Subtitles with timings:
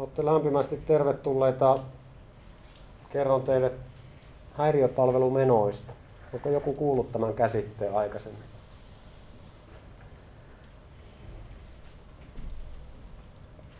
[0.00, 1.78] Olette lämpimästi tervetulleita.
[3.10, 3.72] Kerron teille
[4.56, 5.92] häiriöpalvelumenoista.
[6.32, 8.42] Onko joku kuullut tämän käsitteen aikaisemmin?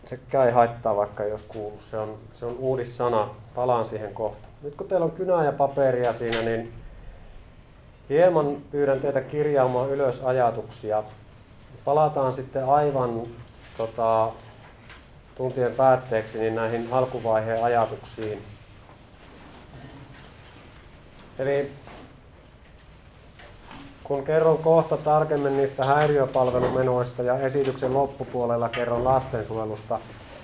[0.05, 1.79] Sekään ei haittaa, vaikka jos kuuluu.
[1.79, 3.29] Se on, se on uudissana.
[3.55, 4.47] Palaan siihen kohta.
[4.61, 6.73] Nyt kun teillä on kynää ja paperia siinä, niin
[8.09, 11.03] hieman pyydän teitä kirjaamaan ylös ajatuksia.
[11.85, 13.21] Palataan sitten aivan
[13.77, 14.31] tota,
[15.41, 18.43] tuntien päätteeksi niin näihin alkuvaiheen ajatuksiin.
[21.39, 21.71] Eli
[24.03, 29.99] kun kerron kohta tarkemmin niistä häiriöpalvelumenoista ja esityksen loppupuolella kerron lastensuojelusta,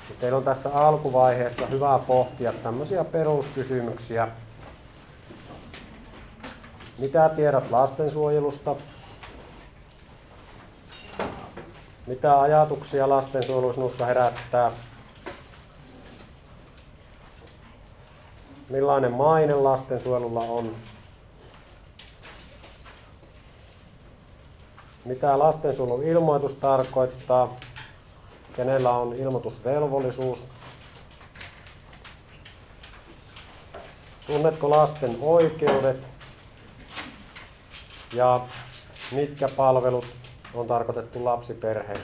[0.09, 4.27] niin teillä on tässä alkuvaiheessa hyvä pohtia tämmöisiä peruskysymyksiä.
[6.99, 8.76] Mitä tiedät lastensuojelusta?
[12.07, 14.71] Mitä ajatuksia lastensuojelu sinussa herättää?
[18.70, 20.76] Millainen maine lastensuojelulla on?
[25.05, 27.57] Mitä lastensuojelun ilmoitus tarkoittaa?
[28.55, 30.45] Kenellä on ilmoitusvelvollisuus?
[34.27, 36.10] Tunnetko lasten oikeudet?
[38.13, 38.41] Ja
[39.12, 40.07] mitkä palvelut
[40.54, 42.01] on tarkoitettu lapsiperheen?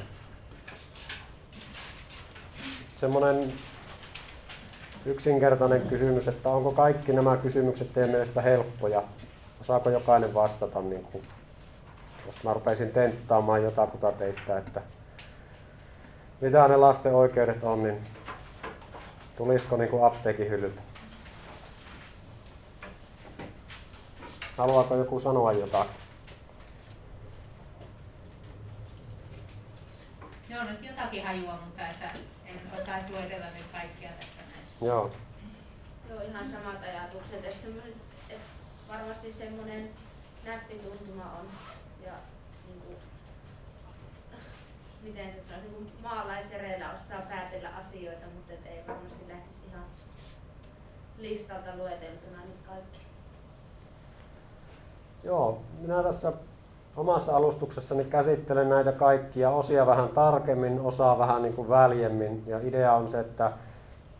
[2.95, 3.53] Semmoinen
[5.05, 9.03] yksinkertainen kysymys, että onko kaikki nämä kysymykset teidän mielestä helppoja?
[9.61, 11.23] Osaako jokainen vastata, niin kuin,
[12.25, 14.81] jos mä rupeisin tenttaamaan jotakuta teistä, että
[16.41, 18.07] mitä ne lasten oikeudet on, niin
[19.37, 20.81] tulisiko niin kuin apteekin hyllyltä?
[24.57, 25.89] Haluaako joku sanoa jotain?
[30.47, 32.09] Se on nyt jotakin hajua, mutta että
[32.45, 34.32] en osaisi luetella nyt kaikkia näin.
[34.83, 35.11] Joo.
[36.09, 37.45] Joo, ihan samat ajatukset.
[37.45, 37.67] Että
[38.29, 38.45] että
[38.89, 39.89] varmasti semmoinen
[40.45, 41.45] näppituntuma on.
[42.05, 42.13] Ja
[42.67, 42.97] niin kuin,
[45.03, 49.83] miten se sanoisi, niin kuin maalaisjärjellä osaa päätellä asioita, mutta et ei varmasti lähtisi ihan
[51.17, 52.99] listalta lueteltuna nyt kaikki.
[55.23, 56.33] Joo, minä tässä
[56.95, 62.43] omassa alustuksessani käsittelen näitä kaikkia osia vähän tarkemmin, osaa vähän niin kuin väljemmin.
[62.47, 63.51] Ja idea on se, että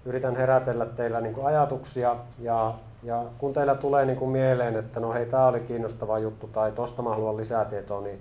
[0.06, 5.00] yritän herätellä teillä niin kuin ajatuksia ja, ja kun teillä tulee niin kuin mieleen, että
[5.00, 8.20] no hei, tämä oli kiinnostava juttu tai tosta mä haluan lisää tietoa, niin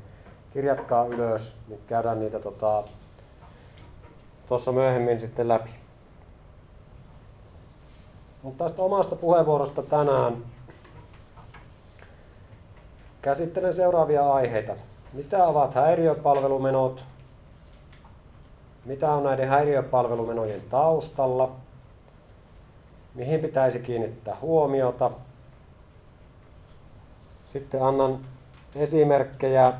[0.53, 2.84] kirjatkaa ylös, niin käydään niitä tuossa
[4.48, 5.71] tota, myöhemmin sitten läpi.
[8.42, 10.37] Mutta tästä omasta puheenvuorosta tänään
[13.22, 14.72] Käsittelen seuraavia aiheita.
[15.12, 17.04] Mitä ovat häiriöpalvelumenot?
[18.84, 21.50] Mitä on näiden häiriöpalvelumenojen taustalla?
[23.15, 25.11] Mihin pitäisi kiinnittää huomiota?
[27.45, 28.19] Sitten annan
[28.75, 29.73] esimerkkejä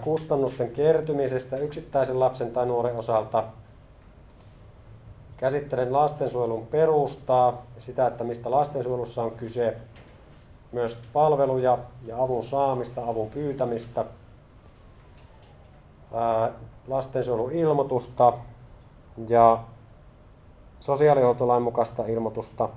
[0.00, 3.44] kustannusten kertymisestä yksittäisen lapsen tai nuoren osalta.
[5.36, 9.76] Käsittelen lastensuojelun perustaa, sitä, että mistä lastensuojelussa on kyse,
[10.72, 14.04] myös palveluja ja avun saamista, avun pyytämistä,
[16.88, 18.32] lastensuojeluilmoitusta
[19.28, 19.64] ja
[20.84, 22.68] sosiaalihuoltolain mukaista ilmoitusta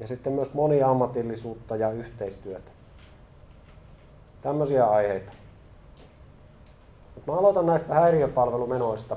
[0.00, 2.70] ja sitten myös moniammatillisuutta ja yhteistyötä.
[4.42, 5.32] Tämmöisiä aiheita.
[7.26, 9.16] Mä aloitan näistä häiriöpalvelumenoista.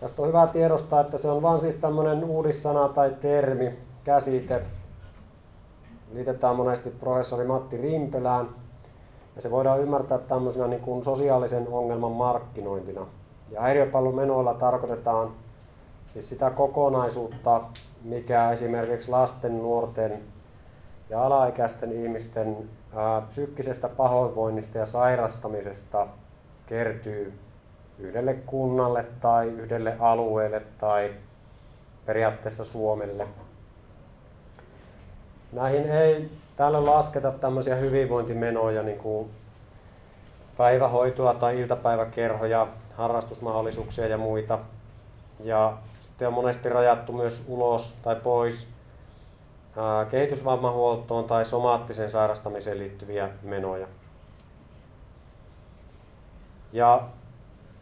[0.00, 4.62] Tästä on hyvä tiedostaa, että se on vain siis tämmöinen uudissana tai termi, käsite,
[6.12, 8.48] liitetään monesti professori Matti Rimpelään.
[9.34, 13.06] Ja se voidaan ymmärtää tämmöisenä niin kuin sosiaalisen ongelman markkinointina.
[13.50, 15.45] Ja häiriöpalvelumenoilla tarkoitetaan
[16.16, 17.60] siis sitä kokonaisuutta,
[18.02, 20.22] mikä esimerkiksi lasten, nuorten
[21.10, 26.06] ja alaikäisten ihmisten ää, psyykkisestä pahoinvoinnista ja sairastamisesta
[26.66, 27.38] kertyy
[27.98, 31.14] yhdelle kunnalle tai yhdelle alueelle tai
[32.06, 33.26] periaatteessa Suomelle.
[35.52, 39.30] Näihin ei täällä lasketa tämmöisiä hyvinvointimenoja, niin kuin
[40.56, 44.58] päivähoitoa tai iltapäiväkerhoja, harrastusmahdollisuuksia ja muita.
[45.44, 45.78] Ja
[46.16, 48.68] sitten on monesti rajattu myös ulos tai pois
[50.10, 53.86] kehitysvammahuoltoon tai somaattiseen sairastamiseen liittyviä menoja.
[56.72, 57.02] Ja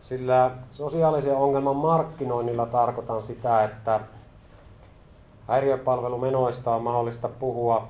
[0.01, 4.01] sillä sosiaalisen ongelman markkinoinnilla tarkoitan sitä, että
[5.49, 7.89] Häiriöpalvelumenoista on mahdollista puhua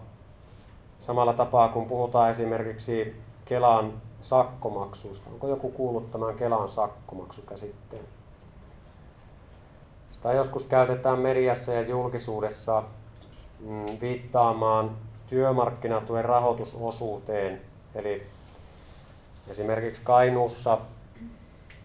[1.01, 3.93] samalla tapaa, kun puhutaan esimerkiksi Kelan
[4.23, 5.31] sakkomaksuista.
[5.31, 8.14] Onko joku kuullut tämän Kelan sakkomaksukäsitteen?
[10.25, 12.83] Sitä joskus käytetään mediassa ja julkisuudessa
[13.61, 17.61] mm, viittaamaan työmarkkinatuen rahoitusosuuteen.
[17.95, 18.27] Eli
[19.49, 20.79] esimerkiksi Kainuussa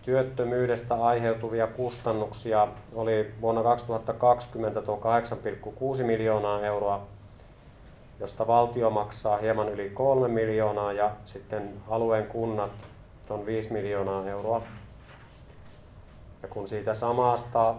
[0.02, 5.00] työttömyydestä aiheutuvia kustannuksia oli vuonna 2020 tuo
[5.98, 7.08] 8,6 miljoonaa euroa,
[8.20, 12.72] josta valtio maksaa hieman yli 3 miljoonaa ja sitten alueen kunnat
[13.30, 14.62] on 5 miljoonaa euroa.
[16.42, 17.76] Ja kun siitä samasta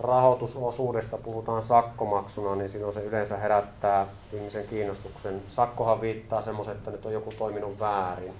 [0.00, 5.42] rahoitusosuudesta puhutaan sakkomaksuna, niin silloin se yleensä herättää ihmisen kiinnostuksen.
[5.48, 8.34] Sakkohan viittaa semmoisen, että nyt on joku toiminut väärin.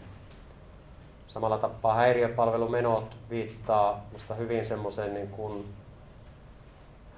[1.27, 5.75] Samalla tapaa häiriöpalvelumenot viittaa musta hyvin semmoiseen niin kuin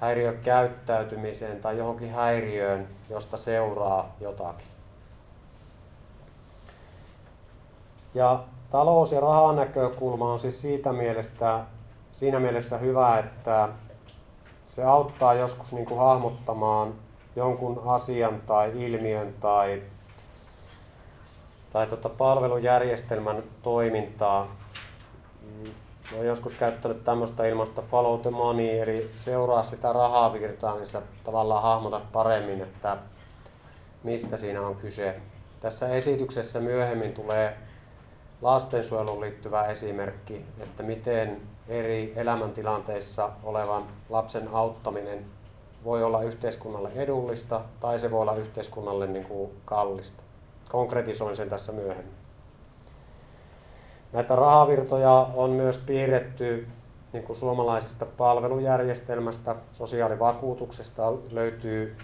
[0.01, 4.67] häiriökäyttäytymiseen tai johonkin häiriöön, josta seuraa jotakin.
[8.15, 11.61] Ja talous- ja rahan näkökulma on siis siitä mielestä,
[12.13, 13.69] siinä mielessä hyvä, että
[14.75, 16.95] se auttaa joskus niin kuin hahmottamaan
[17.37, 19.83] jonkun asian tai ilmiön tai,
[21.73, 24.57] tai tota palvelujärjestelmän toimintaa.
[26.15, 31.63] Olen joskus käyttänyt tämmöistä ilmasta follow the money, eli seuraa sitä rahavirtaa, niin sä tavallaan
[31.63, 32.97] hahmotat paremmin, että
[34.03, 35.21] mistä siinä on kyse.
[35.61, 37.57] Tässä esityksessä myöhemmin tulee
[38.43, 45.25] lastensuojeluun liittyvä esimerkki, että miten eri elämäntilanteissa olevan lapsen auttaminen
[45.85, 50.23] voi olla yhteiskunnalle edullista tai se voi olla yhteiskunnalle niin kuin kallista.
[50.71, 52.15] Konkretisoin sen tässä myöhemmin.
[54.13, 56.69] Näitä rahavirtoja on myös piirretty
[57.13, 61.97] niin kuin suomalaisesta palvelujärjestelmästä, sosiaalivakuutuksesta löytyy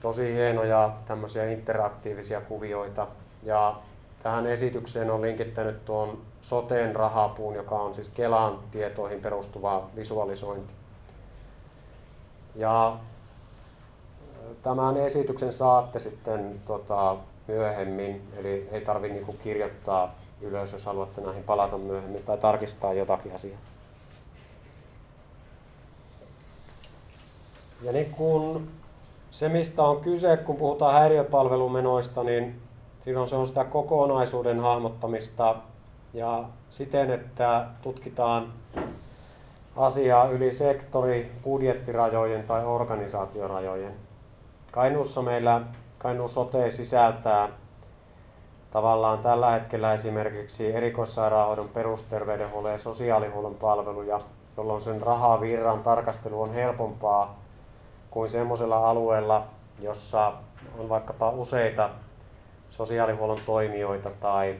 [0.00, 3.06] tosi hienoja tämmöisiä interaktiivisia kuvioita.
[3.42, 3.76] Ja
[4.22, 10.72] tähän esitykseen on linkittänyt tuon soteen rahapuun, joka on siis Kelan tietoihin perustuva visualisointi.
[12.54, 12.96] Ja
[14.62, 17.16] tämän esityksen saatte sitten tota,
[17.48, 23.34] myöhemmin, eli ei tarvitse niinku kirjoittaa ylös, jos haluatte näihin palata myöhemmin tai tarkistaa jotakin
[23.34, 23.58] asiaa.
[27.82, 28.68] Ja niin kun
[29.30, 32.60] se, mistä on kyse, kun puhutaan häiriöpalvelumenoista, niin
[33.00, 35.56] silloin se on sitä kokonaisuuden hahmottamista
[36.14, 38.52] ja siten, että tutkitaan
[39.76, 43.94] asiaa yli sektori, budjettirajojen tai organisaatiorajojen.
[44.72, 45.60] Kainuussa meillä
[45.98, 47.48] Kainuun sote sisältää
[48.70, 54.20] tavallaan tällä hetkellä esimerkiksi erikoissairaanhoidon, perusterveydenhuollon ja sosiaalihuollon palveluja,
[54.56, 57.38] jolloin sen rahavirran tarkastelu on helpompaa
[58.10, 59.44] kuin semmoisella alueella,
[59.80, 60.32] jossa
[60.78, 61.90] on vaikkapa useita
[62.70, 64.56] sosiaalihuollon toimijoita tai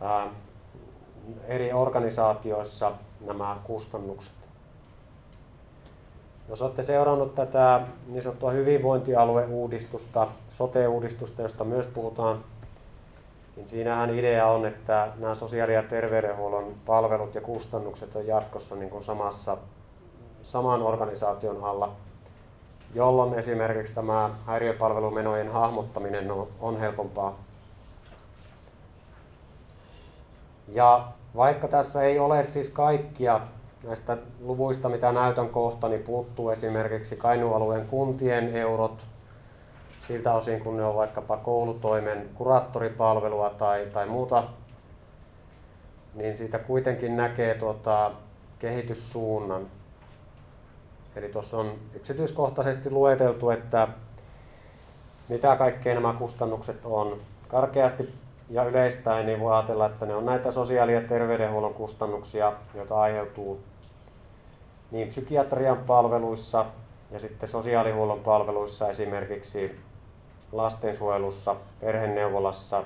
[0.00, 0.26] ää,
[1.46, 2.92] eri organisaatioissa
[3.26, 4.32] nämä kustannukset.
[6.48, 12.44] Jos olette seurannut tätä niin sanottua hyvinvointialueuudistusta, sote-uudistusta, josta myös puhutaan,
[13.56, 18.90] niin siinähän idea on, että nämä sosiaali- ja terveydenhuollon palvelut ja kustannukset on jatkossa niin
[18.90, 19.56] kuin samassa,
[20.42, 21.92] saman organisaation alla–
[22.94, 27.38] jolloin esimerkiksi tämä häiriöpalvelumenojen hahmottaminen on, on helpompaa.
[30.68, 33.40] Ja vaikka tässä ei ole siis kaikkia
[33.82, 39.04] näistä luvuista, mitä näytön kohta, niin puuttuu esimerkiksi Kainualueen kuntien eurot
[40.06, 44.44] siltä osin, kun ne on vaikkapa koulutoimen kuraattoripalvelua tai, tai muuta,
[46.14, 48.10] niin siitä kuitenkin näkee tuota
[48.58, 49.66] kehityssuunnan.
[51.16, 53.88] Eli tuossa on yksityiskohtaisesti lueteltu, että
[55.28, 57.18] mitä kaikkea nämä kustannukset on.
[57.48, 58.14] Karkeasti
[58.50, 63.60] ja yleistäen niin voi ajatella, että ne on näitä sosiaali- ja terveydenhuollon kustannuksia, joita aiheutuu
[64.90, 66.66] niin psykiatrian palveluissa
[67.10, 69.80] ja sitten sosiaalihuollon palveluissa esimerkiksi
[70.52, 72.82] lastensuojelussa, perheneuvolassa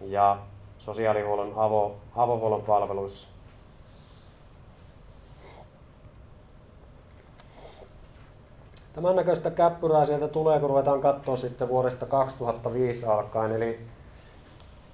[0.00, 0.38] ja
[0.78, 3.28] sosiaalihuollon avo, avohuollon palveluissa.
[8.92, 13.52] Tämän näköistä käppyrää sieltä tulee, kun ruvetaan katsoa sitten vuodesta 2005 alkaen.
[13.52, 13.86] Eli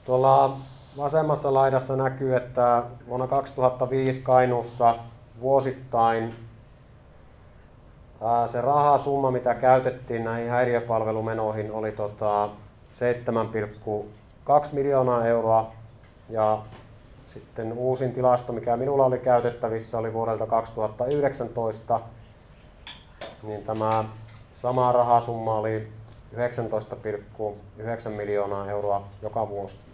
[0.08, 0.56] tuolla
[0.98, 4.94] vasemmassa laidassa näkyy, että vuonna 2005 Kainuussa
[5.40, 6.34] vuosittain
[8.46, 12.48] se rahasumma, mitä käytettiin näihin häiriöpalvelumenoihin, oli tota
[14.48, 15.72] 7,2 miljoonaa euroa.
[16.28, 16.58] Ja
[17.26, 22.00] sitten uusin tilasto, mikä minulla oli käytettävissä, oli vuodelta 2019
[23.42, 24.04] niin tämä
[24.54, 25.88] sama rahasumma oli
[26.34, 29.87] 19,9 miljoonaa euroa joka vuosi.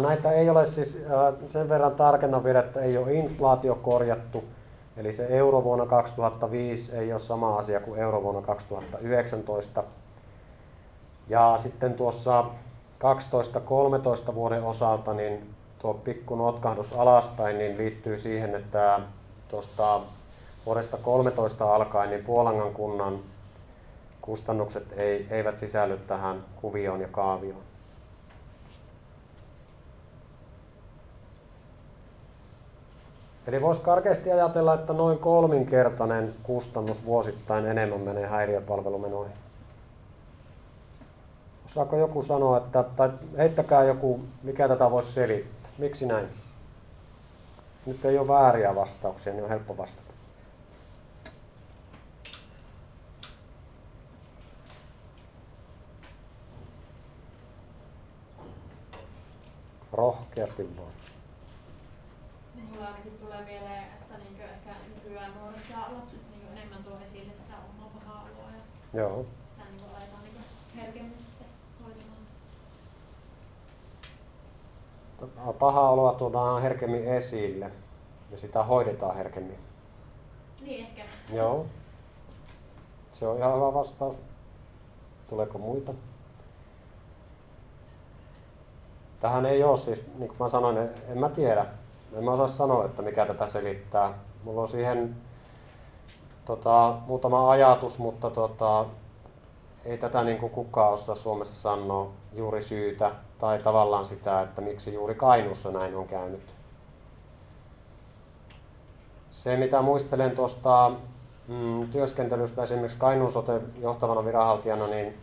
[0.00, 1.06] Näitä ei ole siis,
[1.46, 4.44] sen verran tarkennan vielä, että ei ole inflaatio korjattu.
[4.96, 9.84] Eli se euro vuonna 2005 ei ole sama asia kuin euro vuonna 2019.
[11.28, 12.44] Ja sitten tuossa
[14.30, 19.00] 12-13 vuoden osalta niin tuo pikku notkahdus alaspäin niin liittyy siihen, että
[19.48, 20.00] tuosta
[20.66, 23.18] vuodesta 13 alkaen niin Puolangan kunnan
[24.20, 27.65] kustannukset ei, eivät sisälly tähän kuvioon ja kaavioon.
[33.46, 39.36] Eli voisi karkeasti ajatella, että noin kolminkertainen kustannus vuosittain enemmän menee häiriöpalvelumenoihin.
[41.66, 45.70] Osaako joku sanoa, että, tai heittäkää joku, mikä tätä voisi selittää.
[45.78, 46.28] Miksi näin?
[47.86, 50.06] Nyt ei ole vääriä vastauksia, niin on helppo vastata.
[59.92, 60.95] Rohkeasti vaan.
[63.36, 67.90] Tulee mieleen, että niinkö ehkä nykyään nuoret ja lapset niinkö enemmän tuo esille sitä omaa
[67.94, 69.24] pahaa oloa ja Joo.
[69.50, 70.40] sitä niinkö aletaan niinkö
[70.76, 71.46] herkemmin sitten
[71.84, 72.18] hoitamaan.
[75.58, 77.70] Paha oloa tuodaan herkemmin esille
[78.30, 79.58] ja sitä hoidetaan herkemmin.
[80.60, 81.02] Niin ehkä.
[81.32, 81.66] Joo.
[83.12, 84.16] Se on ihan hyvä vastaus.
[85.28, 85.94] Tuleeko muita?
[89.20, 90.78] Tähän ei ole siis, niin kuin mä sanoin,
[91.08, 91.66] en mä tiedä.
[92.12, 94.14] En mä osaa sanoa, että mikä tätä selittää.
[94.44, 95.16] Mulla on siihen
[96.44, 98.84] tota, muutama ajatus, mutta tota,
[99.84, 104.94] ei tätä niin kuin kukaan osaa Suomessa sanoa juuri syytä tai tavallaan sitä, että miksi
[104.94, 106.54] juuri Kainuussa näin on käynyt.
[109.30, 110.90] Se, mitä muistelen tuosta
[111.48, 115.14] mm, työskentelystä esimerkiksi Kainuun sote johtavana viranhaltijana, niin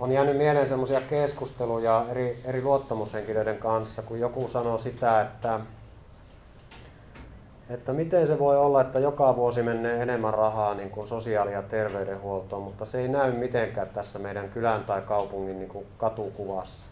[0.00, 5.60] on jäänyt mieleen semmoisia keskusteluja eri, eri luottamushenkilöiden kanssa, kun joku sanoo sitä, että,
[7.70, 11.62] että miten se voi olla, että joka vuosi menee enemmän rahaa niin kuin sosiaali- ja
[11.62, 16.88] terveydenhuoltoon, mutta se ei näy mitenkään tässä meidän kylän tai kaupungin niin kuin katukuvassa.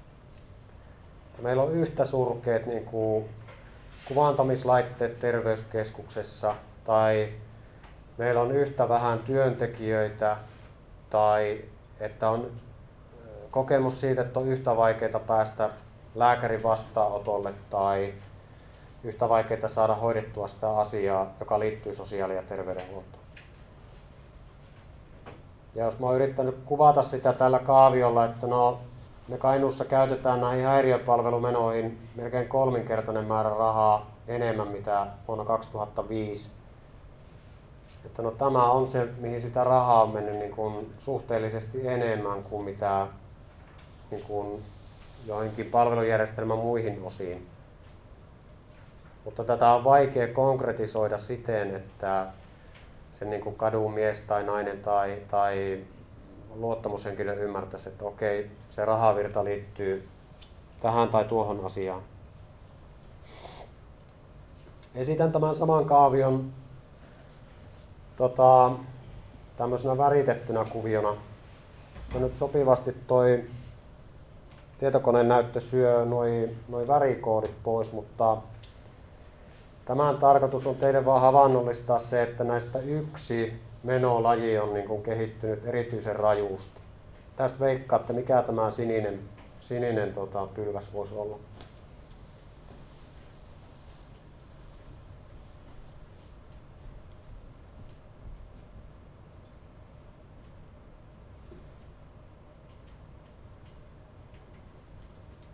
[1.43, 3.25] Meillä on yhtä surkeat niin kuin
[4.09, 7.29] kuvantamislaitteet terveyskeskuksessa tai
[8.19, 10.37] meillä on yhtä vähän työntekijöitä
[11.11, 11.65] tai
[12.01, 12.51] että on
[13.51, 15.71] kokemus siitä, että on yhtä vaikeaa päästä
[16.15, 18.15] lääkärin vastaanotolle tai
[19.05, 23.23] yhtä vaikeaa saada hoidettua sitä asiaa, joka liittyy sosiaali- ja terveydenhuoltoon.
[25.75, 28.81] Ja jos mä oon yrittänyt kuvata sitä tällä kaaviolla, että no
[29.29, 36.58] me Kainuussa käytetään näihin häiriöpalvelumenoihin melkein kolminkertainen määrä rahaa enemmän mitä vuonna 2005.
[38.09, 42.65] Että no tämä on se, mihin sitä rahaa on mennyt niin kuin suhteellisesti enemmän kuin
[42.65, 43.07] mitä
[44.11, 44.63] niin kuin
[45.27, 47.47] joihinkin palvelujärjestelmän muihin osiin.
[49.25, 52.27] Mutta tätä on vaikea konkretisoida siten, että
[53.13, 55.85] se niin kuin kadun mies tai nainen tai, tai
[56.55, 60.09] luottamushenkilö ymmärtäisi, että okei, se rahavirta liittyy
[60.81, 62.03] tähän tai tuohon asiaan.
[64.95, 66.53] Esitän tämän saman kaavion
[68.19, 68.73] tota,
[69.57, 71.15] tämmöisenä väritettynä kuviona.
[71.99, 73.45] Koska nyt sopivasti toi
[74.79, 78.37] tietokoneen näyttö syö noi, noi värikoodit pois, mutta
[79.85, 85.67] tämän tarkoitus on teille vaan havainnollistaa se, että näistä yksi menolaji on niin kuin kehittynyt
[85.67, 86.81] erityisen rajuusti.
[87.37, 89.21] Tässä veikkaatte, mikä tämä sininen,
[89.61, 91.39] sininen tota, pylväs voisi olla.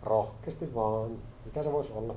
[0.05, 1.11] Rohkeasti vaan.
[1.45, 2.15] Mikä se voisi olla?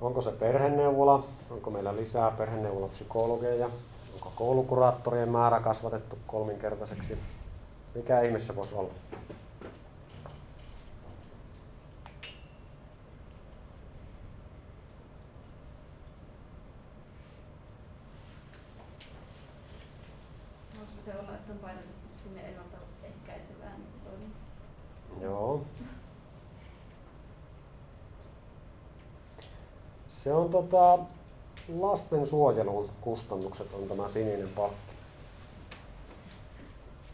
[0.00, 1.24] Onko se perheneuvola?
[1.50, 3.70] Onko meillä lisää perheneuvolapsykologeja?
[4.14, 7.18] Onko koulukuraattorien määrä kasvatettu kolminkertaiseksi?
[7.94, 8.90] Mikä ihme se voisi olla?
[20.78, 24.44] Voisiko se olla, että on painotettu sinne ennaltaehkäisevään toimintaan?
[25.20, 25.64] Joo.
[30.24, 30.98] Se on tota,
[31.78, 34.94] lastensuojelun kustannukset on tämä sininen palkki.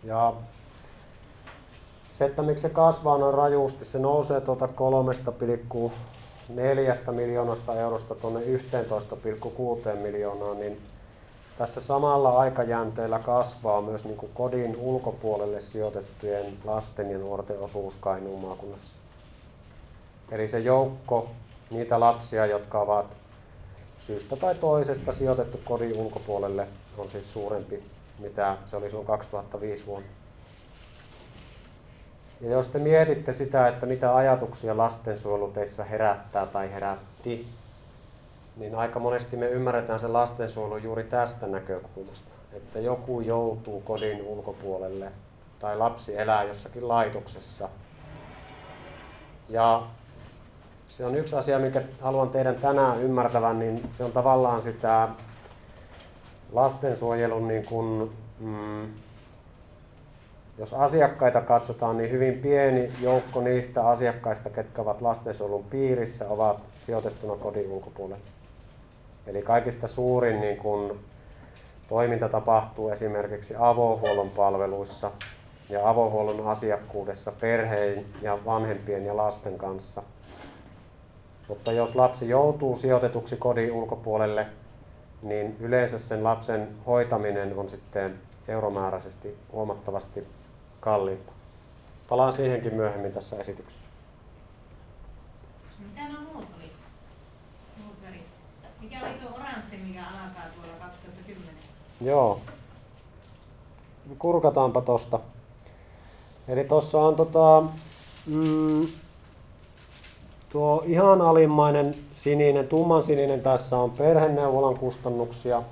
[0.05, 0.33] Ja
[2.09, 4.73] se, että miksi se kasvaa noin rajusti, se nousee tuota 3,4
[7.13, 8.47] miljoonasta eurosta tuonne 11,6
[9.97, 10.81] miljoonaan, niin
[11.59, 18.41] tässä samalla aikajänteellä kasvaa myös niin kuin kodin ulkopuolelle sijoitettujen lasten ja nuorten osuus Kainuun
[18.41, 18.95] maakunnassa.
[20.31, 21.29] Eli se joukko
[21.71, 23.07] niitä lapsia, jotka ovat
[24.01, 26.67] syystä tai toisesta sijoitettu kodin ulkopuolelle
[26.99, 27.83] on siis suurempi,
[28.19, 30.09] mitä se oli silloin 2005 vuonna.
[32.41, 37.49] Ja jos te mietitte sitä, että mitä ajatuksia lastensuojelu teissä herättää tai herätti,
[38.57, 45.13] niin aika monesti me ymmärretään se lastensuojelu juuri tästä näkökulmasta, että joku joutuu kodin ulkopuolelle
[45.59, 47.69] tai lapsi elää jossakin laitoksessa.
[49.49, 49.87] Ja
[50.91, 55.09] se on yksi asia, mikä haluan teidän tänään ymmärtävän, niin se on tavallaan sitä
[56.53, 58.87] lastensuojelun, niin kuin, mm,
[60.59, 67.37] jos asiakkaita katsotaan, niin hyvin pieni joukko niistä asiakkaista, ketkä ovat lastensuojelun piirissä, ovat sijoitettuna
[67.37, 68.25] kodin ulkopuolelle.
[69.27, 71.01] Eli kaikista suurin niin kuin,
[71.89, 75.11] toiminta tapahtuu esimerkiksi avohuollon palveluissa
[75.69, 80.03] ja avohuollon asiakkuudessa perheen ja vanhempien ja lasten kanssa.
[81.51, 84.47] Mutta jos lapsi joutuu sijoitetuksi kodin ulkopuolelle,
[85.23, 90.27] niin yleensä sen lapsen hoitaminen on sitten euromääräisesti huomattavasti
[90.81, 91.35] kalliimpaa.
[92.09, 93.85] Palaan siihenkin myöhemmin tässä esityksessä.
[95.79, 96.71] Mitä nuo muut oli?
[97.85, 98.27] Muut värit.
[98.81, 101.55] Mikä oli tuo oranssi, mikä alkaa tuolla 2010?
[102.01, 102.41] Joo.
[104.19, 105.21] Kurkataanpa tosta.
[106.49, 107.63] Eli tuossa on tota,
[108.27, 108.89] mm,
[110.51, 115.63] tuo ihan alimmainen sininen, tumman sininen tässä on perheneuvolan kustannuksia.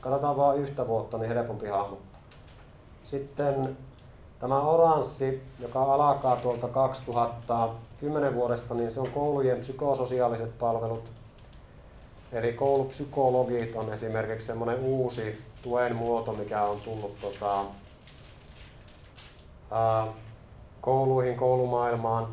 [0.00, 2.20] Katsotaan vain yhtä vuotta, niin helpompi hahmottaa.
[3.04, 3.76] Sitten
[4.40, 11.04] tämä oranssi, joka alkaa tuolta 2010 vuodesta, niin se on koulujen psykososiaaliset palvelut.
[12.32, 17.64] Eli koulupsykologit on esimerkiksi semmoinen uusi tuen muoto, mikä on tullut tota,
[19.70, 20.06] ää,
[20.80, 22.28] kouluihin, koulumaailmaan.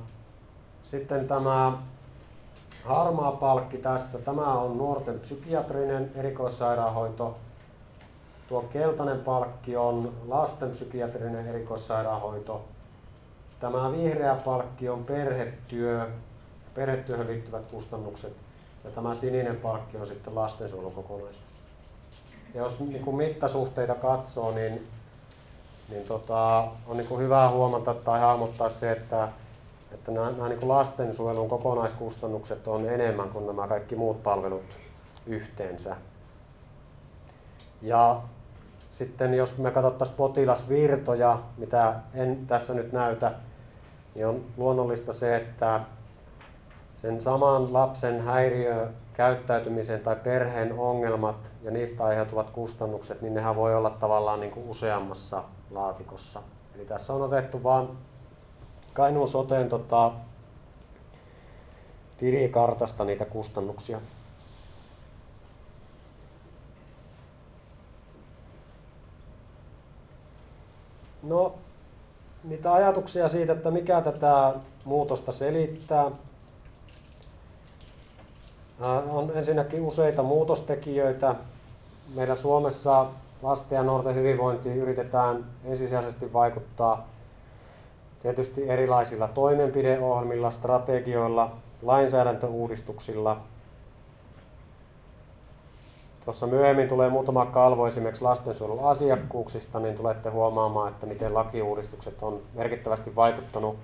[0.86, 1.78] Sitten tämä
[2.84, 7.38] harmaa palkki tässä, tämä on nuorten psykiatrinen erikoissairaanhoito.
[8.48, 12.66] Tuo keltainen palkki on lasten psykiatrinen erikoissairaanhoito.
[13.60, 16.10] Tämä vihreä palkki on perhetyö,
[16.76, 18.34] perhetyöhön liittyvät kustannukset.
[18.84, 21.46] Ja tämä sininen palkki on sitten lastensuojelukokonaisuus.
[22.54, 24.88] Ja jos niin kuin mittasuhteita katsoo, niin,
[25.90, 29.30] niin tota, on niin kuin hyvä huomata tai hahmottaa se, että,
[29.96, 34.78] että nämä, nämä niin lastensuojelun kokonaiskustannukset on enemmän kuin nämä kaikki muut palvelut
[35.28, 35.96] yhteensä.
[37.82, 38.22] Ja
[38.90, 43.32] sitten jos me katsottaisiin potilasvirtoja, mitä en tässä nyt näytä,
[44.16, 45.82] niin on luonnollista se, että
[46.96, 53.76] sen saman lapsen häiriö käyttäytymisen tai perheen ongelmat ja niistä aiheutuvat kustannukset, niin nehän voi
[53.76, 56.42] olla tavallaan niin kuin useammassa laatikossa.
[56.76, 57.88] Eli tässä on otettu vain
[58.96, 60.12] Kainuun soteen tota,
[62.18, 64.00] tilikartasta niitä kustannuksia.
[71.24, 71.56] No,
[72.44, 74.54] niitä ajatuksia siitä, että mikä tätä
[74.86, 76.12] muutosta selittää.
[79.10, 81.36] On ensinnäkin useita muutostekijöitä.
[82.16, 83.06] Meillä Suomessa
[83.42, 87.15] lasten ja nuorten hyvinvointiin yritetään ensisijaisesti vaikuttaa
[88.26, 93.38] tietysti erilaisilla toimenpideohjelmilla, strategioilla, lainsäädäntöuudistuksilla.
[96.26, 102.42] Tuossa myöhemmin tulee muutama kalvo esimerkiksi lastensuojelun asiakkuuksista, niin tulette huomaamaan, että miten lakiuudistukset on
[102.54, 103.76] merkittävästi vaikuttanut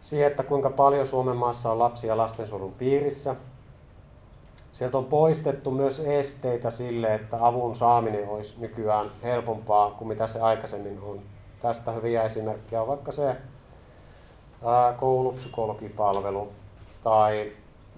[0.00, 3.36] siihen, että kuinka paljon Suomen maassa on lapsia lastensuojelun piirissä.
[4.72, 10.40] Sieltä on poistettu myös esteitä sille, että avun saaminen olisi nykyään helpompaa kuin mitä se
[10.40, 11.33] aikaisemmin on.
[11.62, 13.36] Tästä hyviä esimerkkejä on vaikka se
[14.96, 16.52] koulupsykologipalvelu
[17.04, 17.52] tai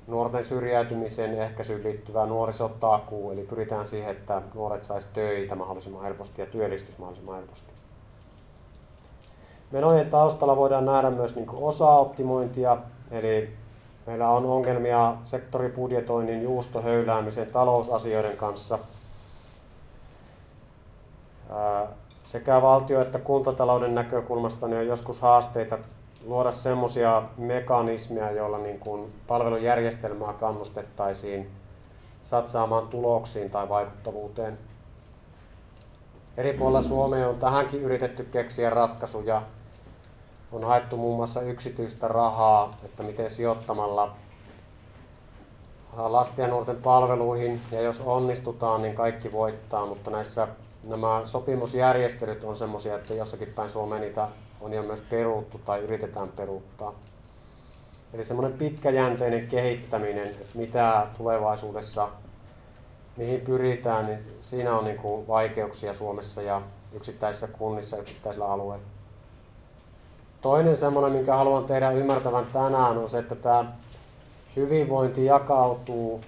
[0.06, 6.46] nuorten syrjäytymisen ehkäisyyn liittyvä nuorisotakuu, eli pyritään siihen, että nuoret saisi töitä mahdollisimman helposti ja
[6.46, 7.72] työllistys mahdollisimman helposti.
[9.70, 12.76] Menojen taustalla voidaan nähdä myös niin osaoptimointia,
[13.10, 13.52] eli
[14.06, 18.78] meillä on ongelmia sektoribudjetoinnin, juustohöyläämisen, talousasioiden kanssa.
[22.26, 25.78] Sekä valtio- että kuntatalouden näkökulmasta niin on joskus haasteita
[26.24, 31.50] luoda semmoisia mekanismeja, joilla niin kuin palvelujärjestelmää kannustettaisiin
[32.22, 34.58] satsaamaan tuloksiin tai vaikuttavuuteen.
[36.36, 39.42] Eri puolilla Suomea on tähänkin yritetty keksiä ratkaisuja.
[40.52, 44.14] On haettu muun muassa yksityistä rahaa, että miten sijoittamalla
[45.96, 50.48] lasten ja nuorten palveluihin, ja jos onnistutaan, niin kaikki voittaa, mutta näissä
[50.86, 54.28] nämä sopimusjärjestelyt on sellaisia, että jossakin päin Suomeen niitä
[54.60, 56.94] on jo myös peruuttu tai yritetään peruuttaa.
[58.14, 62.08] Eli semmoinen pitkäjänteinen kehittäminen, että mitä tulevaisuudessa,
[63.16, 68.84] mihin pyritään, niin siinä on niin kuin vaikeuksia Suomessa ja yksittäisissä kunnissa, yksittäisillä alueilla.
[70.40, 73.72] Toinen semmoinen, minkä haluan tehdä ymmärtävän tänään, on se, että tämä
[74.56, 76.20] hyvinvointi jakautuu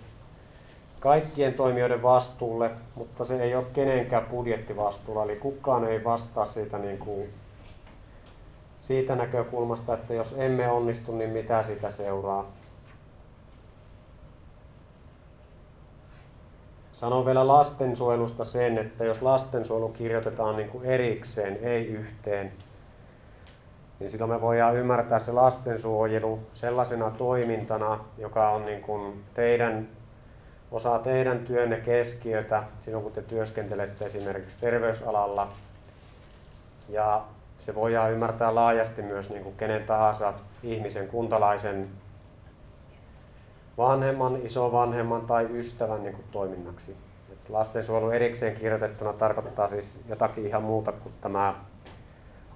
[1.01, 5.25] kaikkien toimijoiden vastuulle, mutta se ei ole kenenkään budjettivastuulla.
[5.25, 7.29] Eli kukaan ei vastaa siitä, niin kuin,
[8.81, 12.47] siitä näkökulmasta, että jos emme onnistu, niin mitä siitä seuraa.
[16.93, 22.53] Sanon vielä lastensuojelusta sen, että jos lastensuojelu kirjoitetaan niin kuin erikseen, ei yhteen,
[24.01, 29.89] niin silloin me voidaan ymmärtää se lastensuojelu sellaisena toimintana, joka on niin kuin teidän,
[30.72, 35.48] osa teidän työnne keskiötä silloin, kun te työskentelette esimerkiksi terveysalalla.
[36.88, 37.22] Ja
[37.59, 41.88] se voidaan ymmärtää laajasti myös niin kuin kenen tahansa ihmisen, kuntalaisen,
[43.78, 46.96] vanhemman, isovanhemman tai ystävän niin kuin toiminnaksi.
[47.33, 51.54] Et lastensuojelu erikseen kirjoitettuna tarkoittaa siis jotakin ihan muuta kuin tämä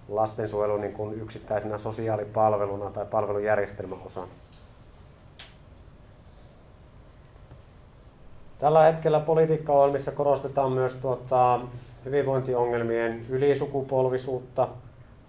[0.09, 4.27] lastensuojelu niin kuin yksittäisenä sosiaalipalveluna tai palvelujärjestelmän osana.
[8.63, 11.61] Tällä hetkellä politiikkaohjelmissa korostetaan myös tuota,
[12.05, 14.69] hyvinvointiongelmien ylisukupolvisuutta,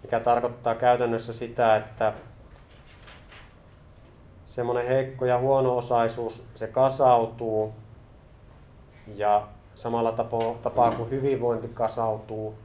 [0.04, 2.14] mikä tarkoittaa käytännössä sitä, että
[4.46, 7.74] semmoinen heikko ja huono-osaisuus, se kasautuu
[9.16, 10.12] ja samalla
[10.64, 12.56] tapaa, kuin hyvinvointi kasautuu.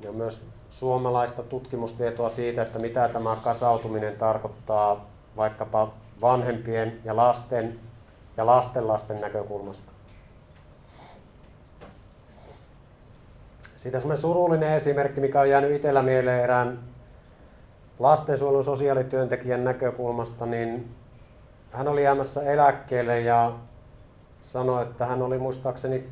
[0.00, 7.85] Ja myös suomalaista tutkimustietoa siitä, että mitä tämä kasautuminen tarkoittaa vaikkapa vanhempien ja lasten
[8.36, 9.92] ja lastenlasten näkökulmasta.
[13.76, 16.78] Siitä semmoinen surullinen esimerkki, mikä on jäänyt itsellä mieleen erään
[17.98, 20.94] lastensuojelun sosiaalityöntekijän näkökulmasta, niin
[21.72, 23.52] hän oli jäämässä eläkkeelle ja
[24.42, 26.04] sanoi, että hän oli muistaakseni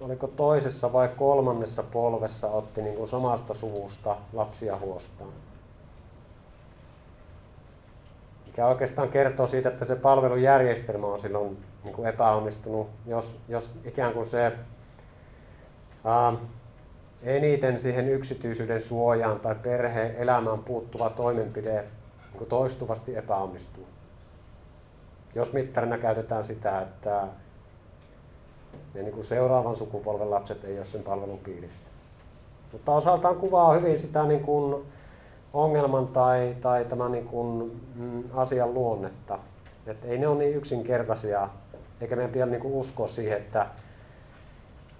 [0.00, 5.30] oliko toisessa vai kolmannessa polvessa otti niin kuin samasta suvusta lapsia huostaan.
[8.52, 14.12] Mikä oikeastaan kertoo siitä, että se palvelujärjestelmä on silloin niin kuin epäonnistunut, jos, jos ikään
[14.12, 14.52] kuin se
[16.04, 16.32] ää,
[17.22, 23.86] eniten siihen yksityisyyden suojaan tai perheen elämään puuttuva toimenpide niin kuin toistuvasti epäonnistuu.
[25.34, 27.26] Jos mittarina käytetään sitä, että
[28.94, 31.88] ja niin kuin seuraavan sukupolven lapset ei ole sen palvelun piirissä.
[32.72, 34.84] Mutta osaltaan kuvaa hyvin sitä niin kuin
[35.52, 39.38] ongelman tai, tai tämän niin kuin, mm, asian luonnetta.
[39.86, 41.48] Et ei ne ole niin yksinkertaisia,
[42.00, 43.66] eikä meidän pidä niin kuin uskoa siihen, että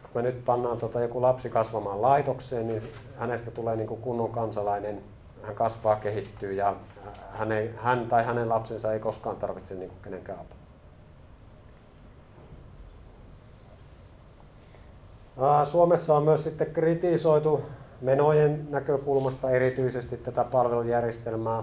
[0.03, 2.83] kun me nyt pannaan tota joku lapsi kasvamaan laitokseen, niin
[3.19, 5.03] hänestä tulee niin kuin kunnon kansalainen,
[5.43, 6.77] hän kasvaa, kehittyy ja
[7.33, 10.63] hän, ei, hän tai hänen lapsensa ei koskaan tarvitse niin kuin kenenkään apua.
[15.65, 17.63] Suomessa on myös sitten kritisoitu
[18.03, 21.63] menojen näkökulmasta erityisesti tätä palvelujärjestelmää.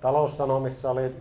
[0.00, 1.14] Taloussanomissa oli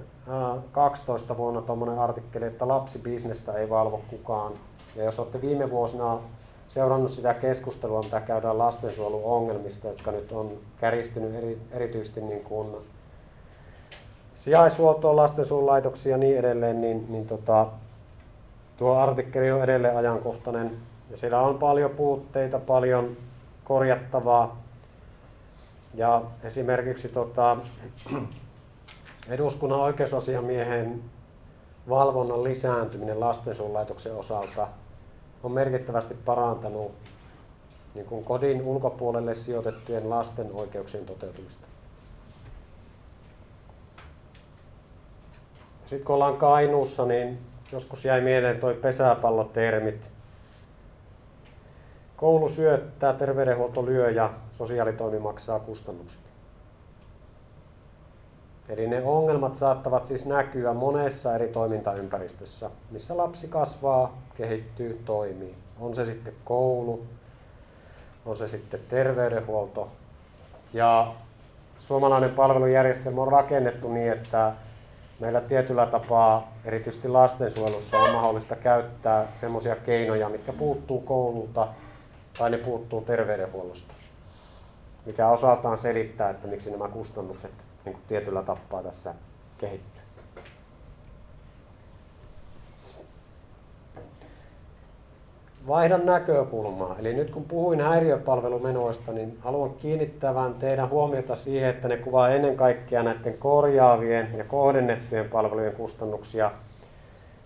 [0.72, 4.54] 12 vuonna tuommoinen artikkeli, että lapsibisnestä ei valvo kukaan.
[4.96, 6.18] Ja jos olette viime vuosina
[6.68, 12.68] seurannut sitä keskustelua, mitä käydään lastensuojelun ongelmista, jotka nyt on käristynyt eri, erityisesti niin kuin
[14.36, 17.68] sijaishuoltoon, lastensuojelulaitoksia ja niin edelleen, niin, niin tota,
[18.78, 20.72] Tuo artikkeli on edelleen ajankohtainen
[21.12, 23.18] ja siellä on paljon puutteita, paljon
[23.64, 24.64] korjattavaa.
[25.94, 27.58] Ja esimerkiksi tota,
[29.30, 31.02] eduskunnan oikeusasiamiehen
[31.90, 34.68] valvonnan lisääntyminen lastensuojelulaitoksen osalta
[35.44, 36.92] on merkittävästi parantanut
[37.96, 41.68] niin kuin kodin ulkopuolelle sijoitettujen lasten oikeuksien toteutumista.
[45.86, 47.40] Sitten kun ollaan Kainuussa, niin
[47.72, 50.10] Joskus jäi mieleen toi pesäpallotermit.
[52.24, 56.20] Koulu syöttää, terveydenhuolto lyö ja sosiaalitoimi maksaa kustannukset.
[58.70, 65.56] Eli ne ongelmat saattavat siis näkyä monessa eri toimintaympäristössä, missä lapsi kasvaa, kehittyy, toimii.
[65.80, 67.06] On se sitten koulu,
[68.26, 69.88] on se sitten terveydenhuolto.
[70.74, 71.14] Ja
[71.80, 74.52] suomalainen palvelujärjestelmä on rakennettu niin, että
[75.20, 81.68] meillä tietyllä tapaa, erityisesti lastensuojelussa, on mahdollista käyttää semmoisia keinoja, mitkä puuttuu koululta
[82.38, 83.94] tai ne puuttuu terveydenhuollosta.
[85.06, 87.52] Mikä osaltaan selittää, että miksi nämä kustannukset
[87.86, 89.14] niin kuin tietyllä tapaa tässä
[89.58, 89.94] kehittyy.
[95.68, 96.96] vaihdan näkökulmaa.
[97.00, 102.56] Eli nyt kun puhuin häiriöpalvelumenoista, niin haluan kiinnittävän teidän huomiota siihen, että ne kuvaa ennen
[102.56, 106.52] kaikkea näiden korjaavien ja kohdennettujen palvelujen kustannuksia,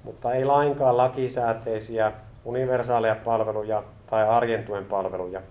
[0.03, 2.11] mutta ei lainkaan lakisääteisiä
[2.45, 5.41] universaaleja palveluja tai arjen tuen palveluja.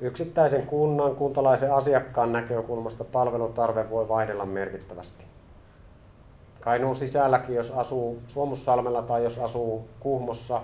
[0.00, 5.24] Yksittäisen kunnan, kuntalaisen asiakkaan näkökulmasta palvelutarve voi vaihdella merkittävästi.
[6.60, 10.60] Kainuun sisälläkin, jos asuu Suomussalmella tai jos asuu Kuhmossa,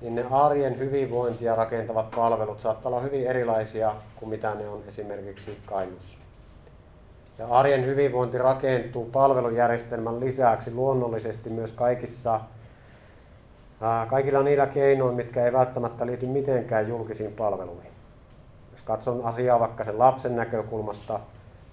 [0.00, 5.58] niin ne arjen hyvinvointia rakentavat palvelut saattaa olla hyvin erilaisia kuin mitä ne on esimerkiksi
[5.66, 6.18] Kainuussa.
[7.38, 12.40] Ja arjen hyvinvointi rakentuu palvelujärjestelmän lisäksi luonnollisesti myös kaikissa,
[14.08, 17.90] kaikilla niillä keinoin, mitkä ei välttämättä liity mitenkään julkisiin palveluihin.
[18.72, 21.20] Jos katson asiaa vaikka sen lapsen näkökulmasta,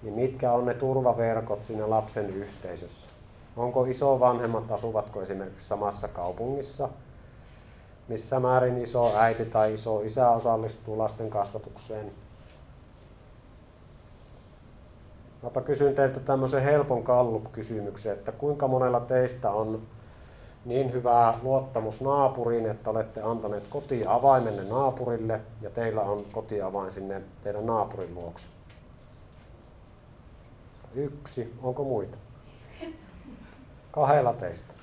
[0.02, 3.08] niin mitkä on ne turvaverkot siinä lapsen yhteisössä?
[3.56, 6.88] Onko isovanhemmat, asuvatko esimerkiksi samassa kaupungissa?
[8.08, 12.10] Missä määrin iso äiti tai iso isä osallistuu lasten kasvatukseen?
[15.42, 19.82] Mäpä kysyn teiltä tämmöisen helpon kallup-kysymyksen, että kuinka monella teistä on
[20.64, 27.66] niin hyvää luottamus naapuriin, että olette antaneet kotiavaimenne naapurille ja teillä on kotiavain sinne teidän
[27.66, 28.46] naapurin luokse?
[30.94, 31.54] Yksi.
[31.62, 32.16] Onko muita?
[33.92, 34.74] Kahdella teistä.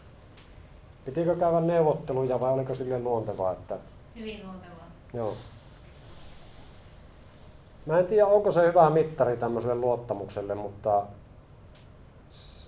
[1.06, 3.78] Pitikö käydä neuvotteluja vai oliko sille luontevaa, että...
[4.16, 4.88] Hyvin luontevaa.
[5.14, 5.34] Joo.
[7.86, 11.04] Mä en tiedä, onko se hyvä mittari tämmöiselle luottamukselle, mutta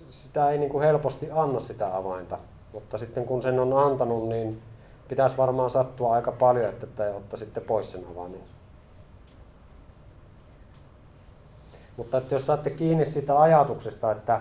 [0.08, 2.38] sitä ei niin kuin helposti anna sitä avainta.
[2.74, 4.62] Mutta sitten kun sen on antanut, niin
[5.08, 8.40] pitäisi varmaan sattua aika paljon, että te ottaisitte pois sen avaimen.
[11.96, 14.40] Mutta että jos saatte kiinni siitä ajatuksesta, että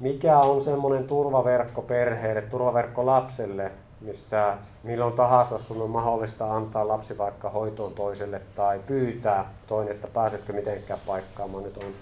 [0.00, 7.18] mikä on semmoinen turvaverkko perheelle, turvaverkko lapselle, missä milloin tahansa sun on mahdollista antaa lapsi
[7.18, 11.64] vaikka hoitoon toiselle tai pyytää toinen, että pääsetkö mitenkään paikkaamaan.
[11.64, 11.92] Nyt on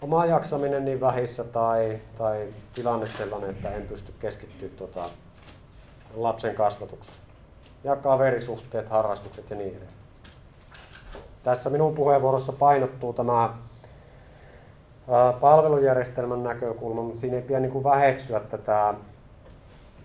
[0.00, 5.10] oma jaksaminen niin vähissä tai, tai tilanne sellainen, että en pysty keskittyä tuota
[6.14, 7.18] lapsen kasvatukseen.
[7.84, 9.92] Ja kaverisuhteet, harrastukset ja niin edelleen.
[11.42, 13.54] Tässä minun puheenvuorossa painottuu tämä
[15.40, 18.94] palvelujärjestelmän näkökulma, mutta siinä ei pidä niin kuin väheksyä tätä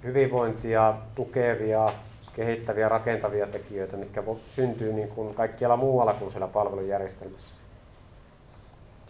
[0.03, 1.89] hyvinvointia tukevia,
[2.35, 7.62] kehittäviä, rakentavia tekijöitä, mitkä syntyy niin kuin kaikkialla muualla kuin siellä palvelujärjestelmässä.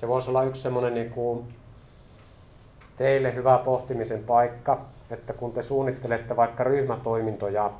[0.03, 1.53] Se voisi olla yksi semmoinen niin kuin
[2.95, 7.71] teille hyvä pohtimisen paikka, että kun te suunnittelette vaikka ryhmätoimintoja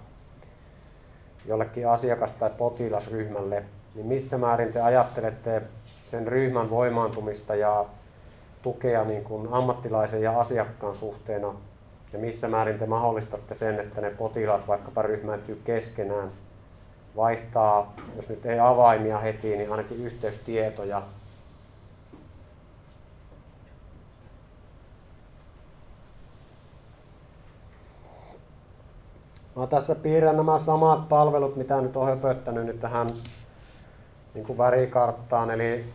[1.46, 3.64] jollekin asiakas- tai potilasryhmälle,
[3.96, 5.62] niin missä määrin te ajattelette
[6.06, 7.86] sen ryhmän voimaantumista ja
[8.62, 11.54] tukea niin kuin ammattilaisen ja asiakkaan suhteena
[12.14, 16.32] ja missä määrin te mahdollistatte sen, että ne potilaat vaikkapa ryhmäytyy keskenään,
[17.16, 21.02] vaihtaa, jos nyt ei avaimia heti, niin ainakin yhteystietoja.
[29.56, 33.10] Mä tässä piirrän nämä samat palvelut, mitä nyt on höpöttänyt nyt tähän
[34.34, 35.86] niin kuin värikarttaan, eli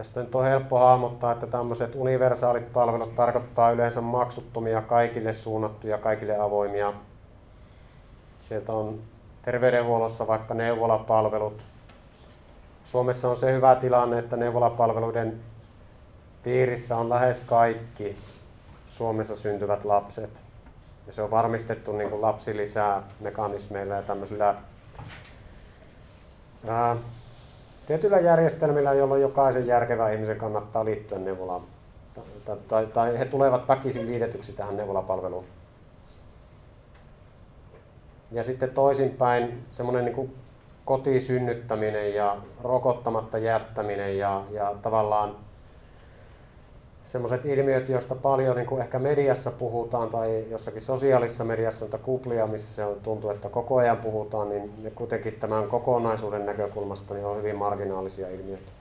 [0.00, 6.38] Tästä nyt on helppo hahmottaa, että tämmöiset universaalit palvelut tarkoittaa yleensä maksuttomia, kaikille suunnattuja, kaikille
[6.38, 6.92] avoimia.
[8.40, 8.98] Sieltä on
[9.42, 11.62] terveydenhuollossa vaikka neuvolapalvelut.
[12.84, 15.40] Suomessa on se hyvä tilanne, että neuvolapalveluiden
[16.42, 18.16] piirissä on lähes kaikki
[18.88, 20.49] Suomessa syntyvät lapset.
[21.10, 24.54] Ja se on varmistettu niin kuin lapsilisää mekanismeilla ja tämmöisillä
[26.68, 26.96] ää,
[27.86, 31.62] tietyillä järjestelmillä, jolloin jokaisen järkevän ihmisen kannattaa liittyä neuvolaan.
[32.44, 35.44] Tai, tai, tai he tulevat väkisin liitetyksi tähän neuvolapalveluun.
[38.32, 40.34] Ja sitten toisinpäin semmoinen niin
[40.84, 45.36] kotisynnyttäminen ja rokottamatta jättäminen ja, ja tavallaan
[47.04, 52.46] semmoiset ilmiöt, joista paljon niin kuin ehkä mediassa puhutaan tai jossakin sosiaalisessa mediassa on kuplia,
[52.46, 57.26] missä se on, tuntuu, että koko ajan puhutaan, niin ne kuitenkin tämän kokonaisuuden näkökulmasta niin
[57.26, 58.72] on hyvin marginaalisia ilmiöitä.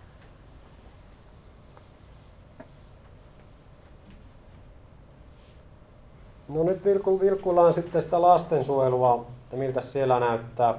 [6.50, 6.86] No nyt
[7.22, 10.76] vilkuillaan sitten sitä lastensuojelua, että miltä siellä näyttää.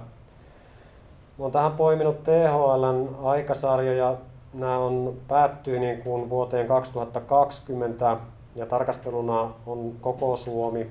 [1.39, 4.17] Oon tähän poiminut THLn aikasarjoja
[4.55, 8.17] nämä on, päättyy niin kuin vuoteen 2020
[8.55, 10.91] ja tarkasteluna on koko Suomi.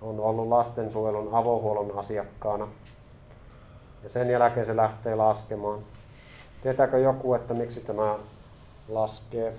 [0.00, 2.68] on ollut lastensuojelun avohuollon asiakkaana.
[4.02, 5.78] Ja sen jälkeen se lähtee laskemaan.
[6.62, 8.18] Tietääkö joku, että miksi tämä
[8.88, 9.54] laskee?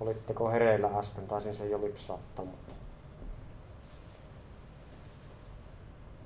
[0.00, 1.26] Olitteko hereillä äsken?
[1.26, 2.44] Taisin sen jo lipsauttaa.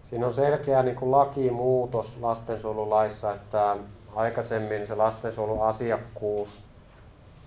[0.02, 3.76] Siinä on selkeä niin kuin lakimuutos lastensuojelulaissa, että
[4.14, 6.60] aikaisemmin se lastensuojeluasiakkuus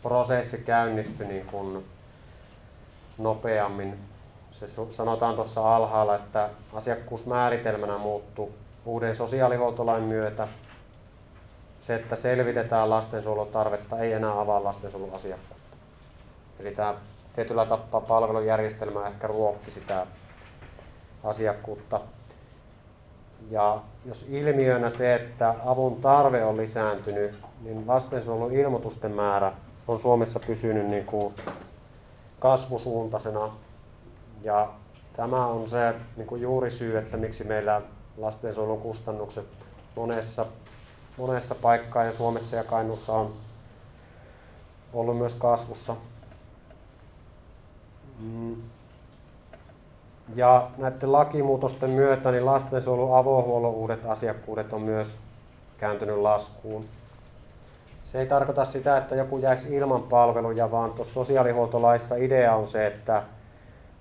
[0.04, 1.86] prosessi käynnistyi niin kuin
[3.18, 4.00] nopeammin.
[4.52, 8.52] Se sanotaan tuossa alhaalla, että asiakkuusmääritelmänä muuttuu
[8.86, 10.48] uuden sosiaalihuoltolain myötä.
[11.80, 15.55] Se, että selvitetään lastensuojelutarvetta, ei enää avaa lastensuojeluasiakkuutta.
[16.60, 16.96] Eli tämä
[17.36, 20.08] tietyllä tapaa palvelujärjestelmä ehkä ruokki sitä
[21.24, 22.02] asiakkuutta.
[23.52, 29.52] Ja jos ilmiönä se, että avun tarve on lisääntynyt, niin lastensuojelun ilmoitusten määrä
[29.88, 31.34] on Suomessa pysynyt niin kuin
[32.40, 33.50] kasvusuuntaisena.
[34.44, 34.70] Ja
[35.16, 37.82] tämä on se niin kuin juuri syy, että miksi meillä
[38.18, 39.46] lastensuojelun kustannukset
[39.96, 40.46] monessa,
[41.18, 43.34] monessa paikkaa ja Suomessa ja Kainuussa on
[44.94, 45.96] ollut myös kasvussa.
[48.20, 48.56] Mm.
[50.36, 55.18] Ja näiden lakimuutosten myötä niin lastensuojelun avohuollon uudet asiakkuudet on myös
[55.78, 56.86] kääntynyt laskuun.
[58.04, 62.88] Se ei tarkoita sitä, että joku jäisi ilman palveluja, vaan tuossa sosiaalihuoltolaissa idea on se,
[62.88, 63.24] että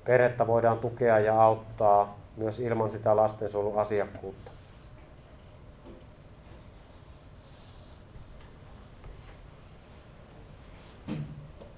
[0.04, 4.53] perhettä voidaan tukea ja auttaa myös ilman sitä lastensuojelun asiakkuutta.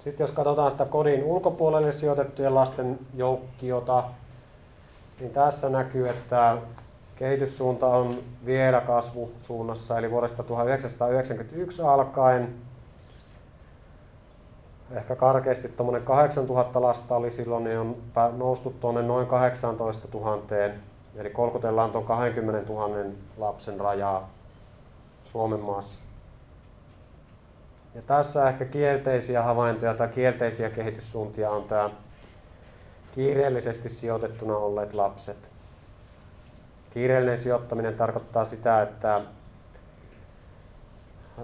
[0.06, 4.04] Sitten jos katsotaan sitä kodin ulkopuolelle sijoitettujen lasten joukkiota,
[5.20, 6.56] niin tässä näkyy, että
[7.16, 12.54] kehityssuunta on vielä kasvusuunnassa, eli vuodesta 1991 alkaen
[14.90, 17.96] ehkä karkeasti tuommoinen 8000 lasta oli silloin, niin on
[18.36, 20.42] noustu tuonne noin 18 000,
[21.16, 23.04] eli kolkutellaan tuon 20 000
[23.36, 24.28] lapsen rajaa
[25.24, 26.05] Suomen maassa.
[27.96, 31.90] Ja tässä ehkä kielteisiä havaintoja tai kielteisiä kehityssuuntia on tämä
[33.14, 35.36] kiireellisesti sijoitettuna olleet lapset.
[36.90, 39.20] Kiireellinen sijoittaminen tarkoittaa sitä, että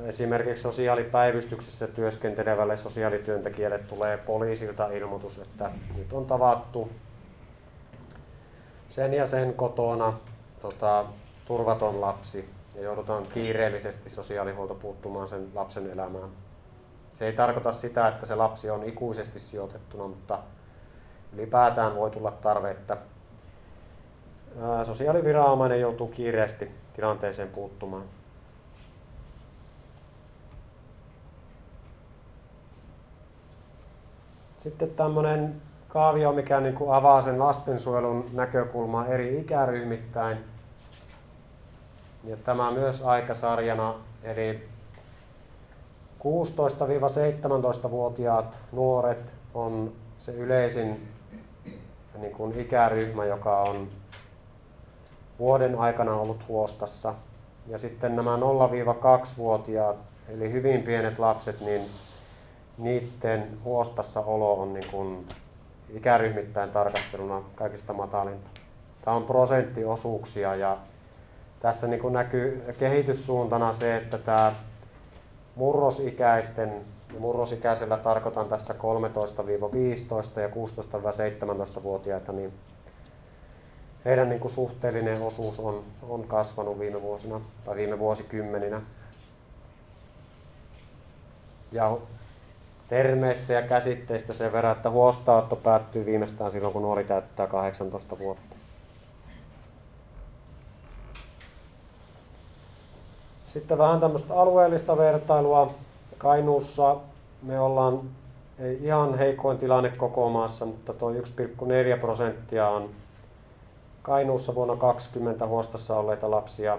[0.05, 6.89] esimerkiksi sosiaalipäivystyksessä työskentelevälle sosiaalityöntekijälle tulee poliisilta ilmoitus, että nyt on tavattu
[8.89, 10.13] sen ja sen kotona
[10.61, 11.05] tota,
[11.45, 16.42] turvaton lapsi ja joudutaan kiireellisesti sosiaalihuolto puuttumaan sen lapsen elämään.
[17.15, 20.39] Se ei tarkoita sitä, että se lapsi on ikuisesti sijoitettuna, mutta
[21.33, 22.97] ylipäätään voi tulla tarve, että
[24.83, 28.05] sosiaaliviranomainen joutuu kiireesti tilanteeseen puuttumaan.
[34.59, 40.39] Sitten tämmöinen kaavio, mikä niin kuin avaa sen lastensuojelun näkökulmaa eri ikäryhmittäin.
[42.25, 44.69] Ja tämä myös aikasarjana, eli
[46.25, 51.09] 16-17-vuotiaat nuoret on se yleisin
[52.19, 53.89] niin kuin ikäryhmä, joka on
[55.39, 57.15] vuoden aikana ollut huostassa.
[57.69, 59.97] Ja sitten nämä 0-2-vuotiaat,
[60.29, 61.83] eli hyvin pienet lapset, niin
[62.79, 65.27] niiden huostassa olo on niin kuin
[65.91, 68.51] ikäryhmittäin tarkasteluna kaikista matalinta.
[69.05, 70.77] Tämä on prosenttiosuuksia ja
[71.61, 74.53] tässä niin kuin näkyy kehityssuuntana se, että tämä
[75.55, 76.73] murrosikäisten,
[77.15, 78.77] ja murrosikäisellä tarkoitan tässä 13-15
[80.41, 82.53] ja 16-17-vuotiaita, niin
[84.05, 88.81] heidän niin kuin suhteellinen osuus on, on kasvanut viime vuosina tai viime vuosikymmeninä.
[91.73, 91.97] Ja
[92.89, 98.52] termeistä ja käsitteistä sen verran, että huostaanotto päättyy viimeistään silloin, kun nuori täyttää 18 vuotta.
[103.53, 105.75] Sitten vähän tämmöistä alueellista vertailua.
[106.19, 106.97] Kainuussa
[107.43, 108.01] me ollaan
[108.59, 111.19] ei ihan heikoin tilanne koko maassa, mutta tuo 1,4
[112.01, 112.91] prosenttia on
[114.03, 116.79] Kainuussa vuonna 2020 huostassa olleita lapsia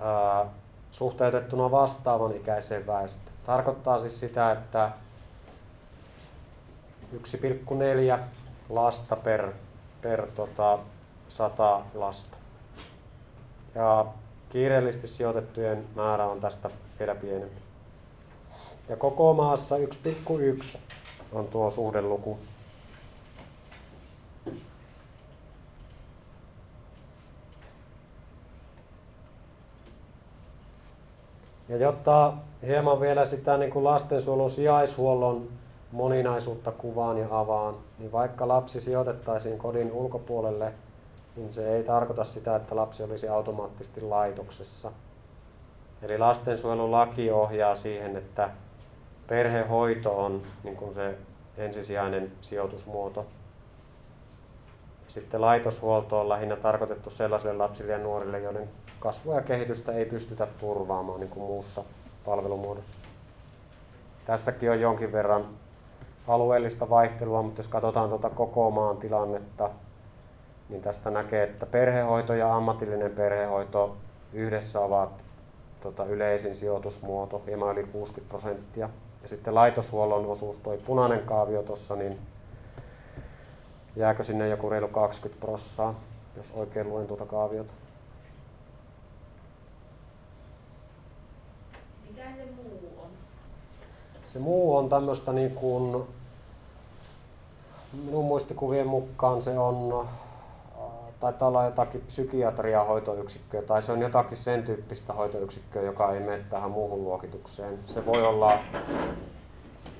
[0.00, 0.46] ää,
[0.90, 3.36] suhteutettuna vastaavan ikäiseen väestöön.
[3.46, 4.90] Tarkoittaa siis sitä, että
[7.14, 8.18] 1,4
[8.68, 9.52] lasta per
[10.02, 10.78] per tota,
[11.28, 12.36] 100 lasta.
[13.74, 14.06] Ja
[14.52, 17.60] kiireellisesti sijoitettujen määrä on tästä vielä pienempi.
[18.88, 20.78] Ja koko maassa 1,1
[21.32, 22.38] on tuo suhdeluku.
[31.68, 32.32] Ja jotta
[32.66, 35.48] hieman vielä sitä niin kuin lastensuojelun sijaishuollon
[35.92, 40.72] moninaisuutta kuvaan ja avaan, niin vaikka lapsi sijoitettaisiin kodin ulkopuolelle,
[41.36, 44.92] niin se ei tarkoita sitä, että lapsi olisi automaattisesti laitoksessa.
[46.02, 48.50] Eli lastensuojelulaki ohjaa siihen, että
[49.26, 51.18] perhehoito on niin kuin se
[51.56, 53.26] ensisijainen sijoitusmuoto.
[55.06, 58.68] Sitten laitoshuolto on lähinnä tarkoitettu sellaisille lapsille ja nuorille, joiden
[59.00, 61.84] kasvua ja kehitystä ei pystytä turvaamaan niin kuin muussa
[62.24, 62.98] palvelumuodossa.
[64.24, 65.48] Tässäkin on jonkin verran
[66.28, 69.70] alueellista vaihtelua, mutta jos katsotaan tuota koko maan tilannetta,
[70.72, 73.96] niin tästä näkee, että perhehoito ja ammatillinen perhehoito
[74.32, 75.10] yhdessä ovat
[75.80, 78.88] tota, yleisin sijoitusmuoto, hieman yli 60 prosenttia.
[79.22, 82.18] Ja sitten laitoshuollon osuus, tuo punainen kaavio tuossa, niin
[83.96, 85.94] jääkö sinne joku reilu 20 prossaa,
[86.36, 87.72] jos oikein luen tuota kaaviota.
[92.08, 93.10] Mikä se muu on?
[94.24, 96.04] Se muu on tämmöistä niin kuin,
[97.92, 100.08] minun muistikuvien mukaan se on,
[101.22, 106.44] taitaa olla jotakin psykiatrian hoitoyksikköä tai se on jotakin sen tyyppistä hoitoyksikköä, joka ei mene
[106.50, 107.78] tähän muuhun luokitukseen.
[107.86, 108.58] Se voi olla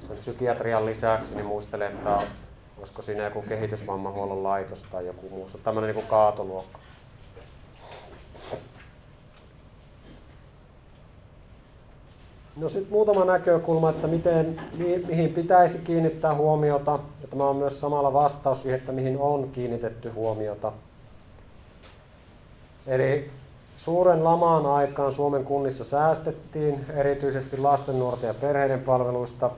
[0.00, 2.20] sen psykiatrian lisäksi, niin muistelen, että
[2.78, 5.50] olisiko siinä joku kehitysvammahuollon laitos tai joku muu.
[5.64, 6.78] Tämmöinen niin kaatoluokka.
[12.56, 16.98] No sitten muutama näkökulma, että miten, mi, mihin pitäisi kiinnittää huomiota.
[17.22, 20.72] Ja tämä on myös samalla vastaus siihen, että mihin on kiinnitetty huomiota.
[22.86, 23.30] Eli
[23.76, 29.50] suuren lamaan aikaan Suomen kunnissa säästettiin erityisesti lasten, nuorten ja perheiden palveluista.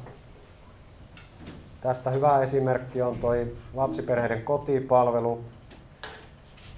[1.80, 3.30] Tästä hyvä esimerkki on tuo
[3.74, 5.40] lapsiperheiden kotipalvelu,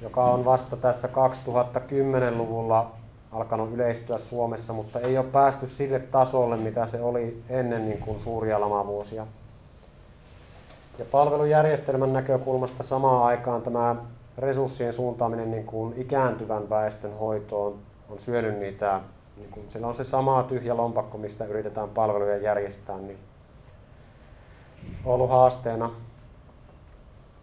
[0.03, 2.90] joka on vasta tässä 2010-luvulla
[3.32, 8.20] alkanut yleistyä Suomessa, mutta ei ole päästy sille tasolle, mitä se oli ennen niin kuin
[8.20, 9.26] suuria lamavuosia.
[10.99, 13.97] Ja palvelujärjestelmän näkökulmasta samaan aikaan tämä
[14.39, 17.78] resurssien suuntaaminen niin kuin ikääntyvän väestön hoitoon
[18.11, 19.01] on syönyt niitä,
[19.37, 23.18] niin kuin, siellä on se sama tyhjä lompakko, mistä yritetään palveluja järjestää, niin
[25.05, 25.91] ollut haasteena.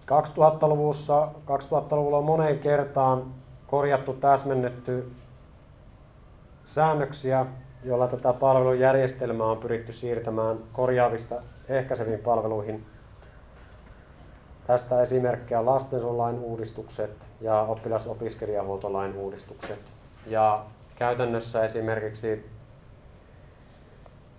[0.06, 3.24] 2000-luvussa, 2000-luvulla on moneen kertaan
[3.68, 5.12] korjattu, täsmennetty
[6.66, 7.46] säännöksiä,
[7.84, 11.36] joilla tätä palvelujärjestelmää on pyritty siirtämään korjaavista
[11.70, 12.86] ehkäiseviin palveluihin.
[14.68, 19.94] Tästä esimerkkejä lastensuojelulain uudistukset ja oppilas-opiskelijahuoltolain uudistukset.
[20.28, 22.50] Ja käytännössä esimerkiksi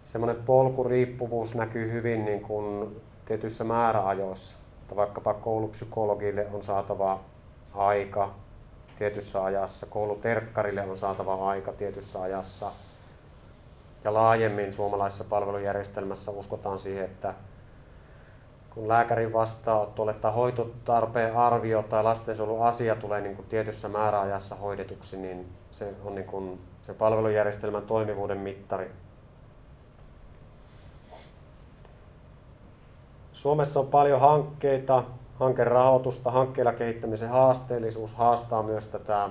[0.05, 4.57] semmoinen polkuriippuvuus näkyy hyvin niin kuin tietyissä määräajoissa.
[4.83, 7.20] Että vaikkapa koulupsykologille on saatava
[7.75, 8.31] aika
[8.99, 12.70] tietyssä ajassa, kouluterkkarille on saatava aika tietyssä ajassa.
[14.05, 17.35] Ja laajemmin suomalaisessa palvelujärjestelmässä uskotaan siihen, että
[18.75, 22.05] kun lääkärin vastaanotolle tai hoitotarpeen arvio tai
[22.61, 28.39] asia tulee niin kuin tietyssä määräajassa hoidetuksi, niin se on niin kuin se palvelujärjestelmän toimivuuden
[28.39, 28.91] mittari.
[33.33, 35.05] Suomessa on paljon hankkeita,
[35.39, 39.29] hankerahoitusta, hankkeilla kehittämisen haasteellisuus haastaa myös tätä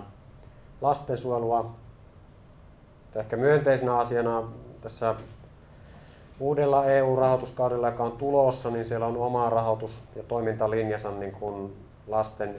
[0.82, 1.72] lastensuojelua.
[3.16, 4.44] Ehkä myönteisenä asiana
[4.82, 5.16] tässä
[6.40, 11.74] uudella EU-rahoituskaudella, joka on tulossa, niin siellä on oma rahoitus- ja toimintalinjansa niin kuin
[12.08, 12.56] lasten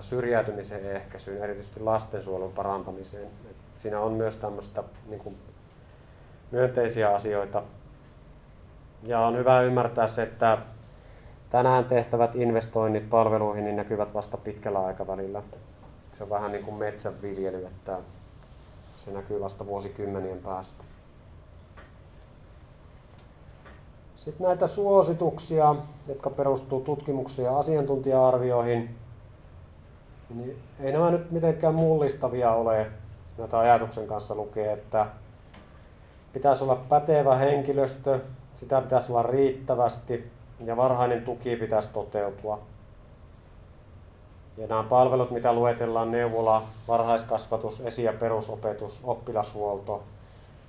[0.00, 3.26] syrjäytymisen ehkäisyyn, erityisesti lastensuojelun parantamiseen.
[3.50, 5.36] Et siinä on myös tämmöistä niin kuin
[6.50, 7.62] myönteisiä asioita.
[9.02, 10.58] Ja on hyvä ymmärtää se, että
[11.50, 15.42] tänään tehtävät investoinnit palveluihin niin näkyvät vasta pitkällä aikavälillä.
[16.18, 17.98] Se on vähän niin kuin metsänviljely, että
[18.96, 20.84] se näkyy vasta vuosikymmenien päästä.
[24.24, 25.74] Sitten näitä suosituksia,
[26.08, 28.94] jotka perustuu tutkimuksiin ja asiantuntija-arvioihin,
[30.34, 32.86] niin ei nämä nyt mitenkään mullistavia ole.
[33.38, 35.06] Näitä ajatuksen kanssa lukee, että
[36.32, 38.20] pitäisi olla pätevä henkilöstö,
[38.54, 40.30] sitä pitäisi olla riittävästi,
[40.64, 42.60] ja varhainen tuki pitäisi toteutua.
[44.56, 50.02] Ja nämä palvelut, mitä luetellaan, neuvola, varhaiskasvatus, esi- ja perusopetus, oppilashuolto,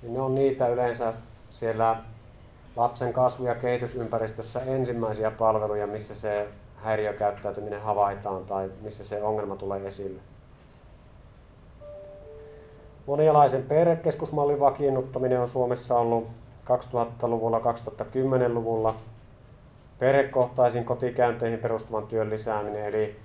[0.02, 1.12] niin ne on niitä yleensä
[1.50, 1.96] siellä
[2.76, 9.86] lapsen kasvu- ja kehitysympäristössä ensimmäisiä palveluja, missä se häiriökäyttäytyminen havaitaan tai missä se ongelma tulee
[9.86, 10.20] esille.
[13.06, 16.28] Monialaisen perhekeskusmallin vakiinnuttaminen on Suomessa ollut
[16.64, 18.94] 2000-luvulla, 2010-luvulla.
[19.98, 23.16] Perhekohtaisiin kotikäynteihin perustuvan työn lisääminen, eli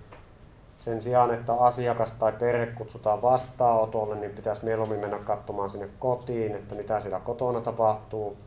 [0.78, 6.56] sen sijaan, että asiakas tai perhe kutsutaan vastaanotolle, niin pitäisi mieluummin mennä katsomaan sinne kotiin,
[6.56, 8.38] että mitä siellä kotona tapahtuu.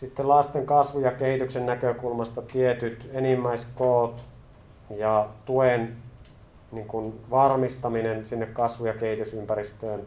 [0.00, 4.24] Sitten lasten kasvu- ja kehityksen näkökulmasta tietyt enimmäiskoot
[4.96, 5.96] ja tuen
[6.72, 10.06] niin kuin varmistaminen sinne kasvu- ja kehitysympäristöön.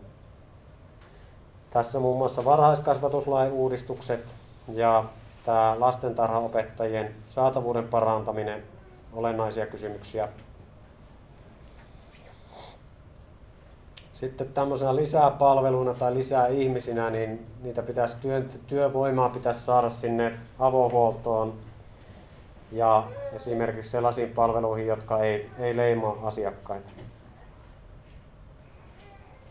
[1.70, 4.36] Tässä muun muassa varhaiskasvatuslain uudistukset
[4.74, 5.04] ja
[5.46, 8.64] tämä lastentarhaopettajien saatavuuden parantaminen,
[9.14, 10.30] olennaisia kysymyksiä.
[14.24, 20.40] Sitten tämmöisenä lisää palveluna tai lisää ihmisinä, niin niitä pitäisi työn, työvoimaa pitäisi saada sinne
[20.60, 21.54] avohuoltoon
[22.72, 23.04] ja
[23.34, 26.90] esimerkiksi sellaisiin palveluihin, jotka ei, ei leimaa asiakkaita.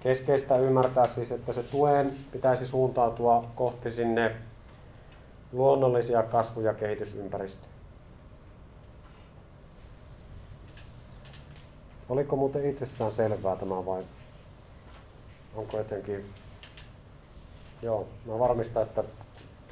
[0.01, 4.37] Keskeistä ymmärtää siis, että se tuen pitäisi suuntautua kohti sinne
[5.53, 7.73] luonnollisia kasvu- ja kehitysympäristöjä.
[12.09, 14.03] Oliko muuten itsestään selvää tämä vai
[15.55, 16.31] onko jotenkin...
[17.83, 19.05] Joo, mä varmistan, että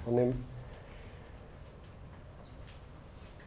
[0.07, 0.45] on niin...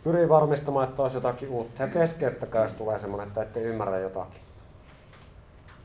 [0.04, 1.84] Pyrin varmistamaan, että olisi jotakin uutta.
[1.84, 4.42] Ja keskeyttäkää, jos tulee semmoinen, että ette ymmärrä jotakin.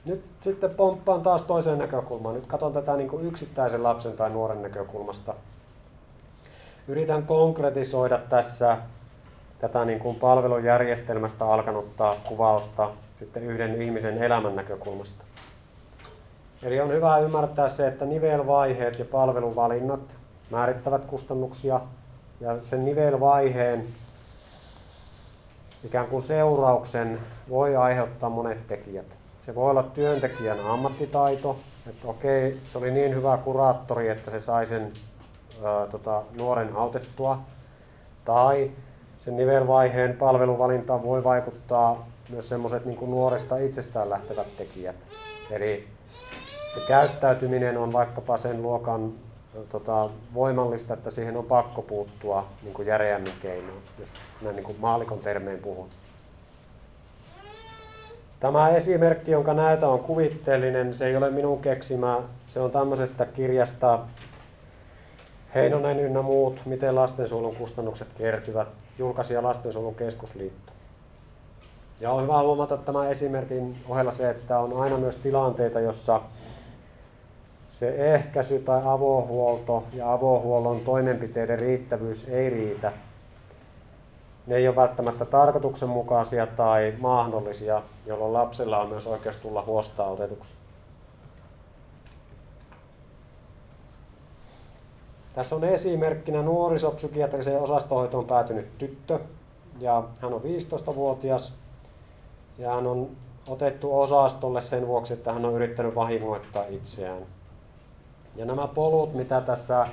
[0.04, 2.34] Nyt sitten pomppaan taas toiseen näkökulmaan.
[2.34, 5.34] Nyt katson tätä niin kuin yksittäisen lapsen tai nuoren näkökulmasta.
[6.88, 8.78] Yritän konkretisoida tässä
[9.58, 15.24] tätä niin kuin palvelujärjestelmästä alkanutta kuvausta sitten yhden ihmisen elämän näkökulmasta.
[16.62, 20.18] Eli on hyvä ymmärtää se, että nivelvaiheet ja palveluvalinnat
[20.50, 21.80] määrittävät kustannuksia
[22.40, 23.86] ja sen nivelvaiheen
[25.84, 29.06] ikään kuin seurauksen voi aiheuttaa monet tekijät.
[29.40, 31.56] Se voi olla työntekijän ammattitaito,
[31.88, 34.92] että okei, se oli niin hyvä kuraattori, että se sai sen
[35.64, 37.38] ää, tota, nuoren autettua.
[38.24, 38.70] Tai
[39.18, 44.96] sen nivelvaiheen palveluvalintaan voi vaikuttaa myös semmoiset niin nuoresta itsestään lähtevät tekijät.
[45.50, 45.88] Eli
[46.78, 49.12] se käyttäytyminen on vaikkapa sen luokan
[49.68, 54.08] tota, voimallista, että siihen on pakko puuttua niin järeämmin keinoin, jos
[54.42, 55.88] näin niin kuin maalikon termein puhun.
[58.40, 62.18] Tämä esimerkki, jonka näytä on kuvitteellinen, se ei ole minun keksimä.
[62.46, 63.98] Se on tämmöisestä kirjasta
[65.54, 68.68] Heinonen ynnä muut, miten lastensuojelun kustannukset kertyvät,
[68.98, 70.72] julkaisija Lastensuojelun keskusliitto.
[72.00, 76.20] Ja on hyvä huomata tämän esimerkin ohella se, että on aina myös tilanteita, jossa
[77.70, 82.92] se ehkäisy tai avohuolto ja avohuollon toimenpiteiden riittävyys ei riitä.
[84.46, 90.54] Ne ei ole välttämättä tarkoituksenmukaisia tai mahdollisia, jolloin lapsella on myös oikeus tulla huostaan otetuksi.
[95.34, 99.18] Tässä on esimerkkinä nuorisopsykiatriseen osastohoitoon päätynyt tyttö,
[99.80, 101.54] ja hän on 15-vuotias,
[102.58, 103.10] ja hän on
[103.50, 107.37] otettu osastolle sen vuoksi, että hän on yrittänyt vahingoittaa itseään.
[108.38, 109.86] Ja nämä polut, mitä tässä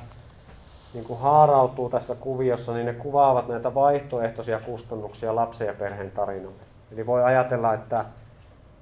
[0.93, 6.63] niin kuin haarautuu tässä kuviossa, niin ne kuvaavat näitä vaihtoehtoisia kustannuksia lapsen ja perheen tarinalle.
[6.91, 8.05] Eli voi ajatella, että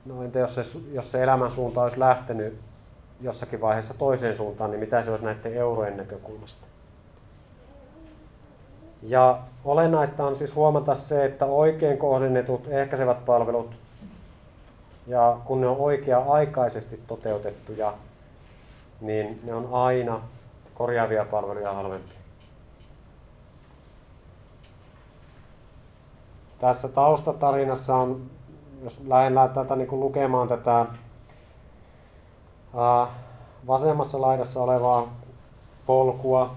[0.05, 0.61] no entä jos se,
[0.91, 2.59] jos se elämän suunta olisi lähtenyt
[3.21, 6.65] jossakin vaiheessa toiseen suuntaan, niin mitä se olisi näiden eurojen näkökulmasta.
[9.01, 13.75] Ja olennaista on siis huomata se, että oikein kohdennetut ehkäisevät palvelut,
[15.07, 17.93] ja kun ne on oikea-aikaisesti toteutettuja,
[19.03, 20.21] niin ne on aina
[20.73, 22.17] korjaavia palveluja halvempia.
[26.59, 28.21] Tässä taustatarinassa on,
[28.83, 30.85] jos lähdetään tätä niin lukemaan tätä
[32.75, 33.07] ää,
[33.67, 35.13] vasemmassa laidassa olevaa
[35.85, 36.53] polkua.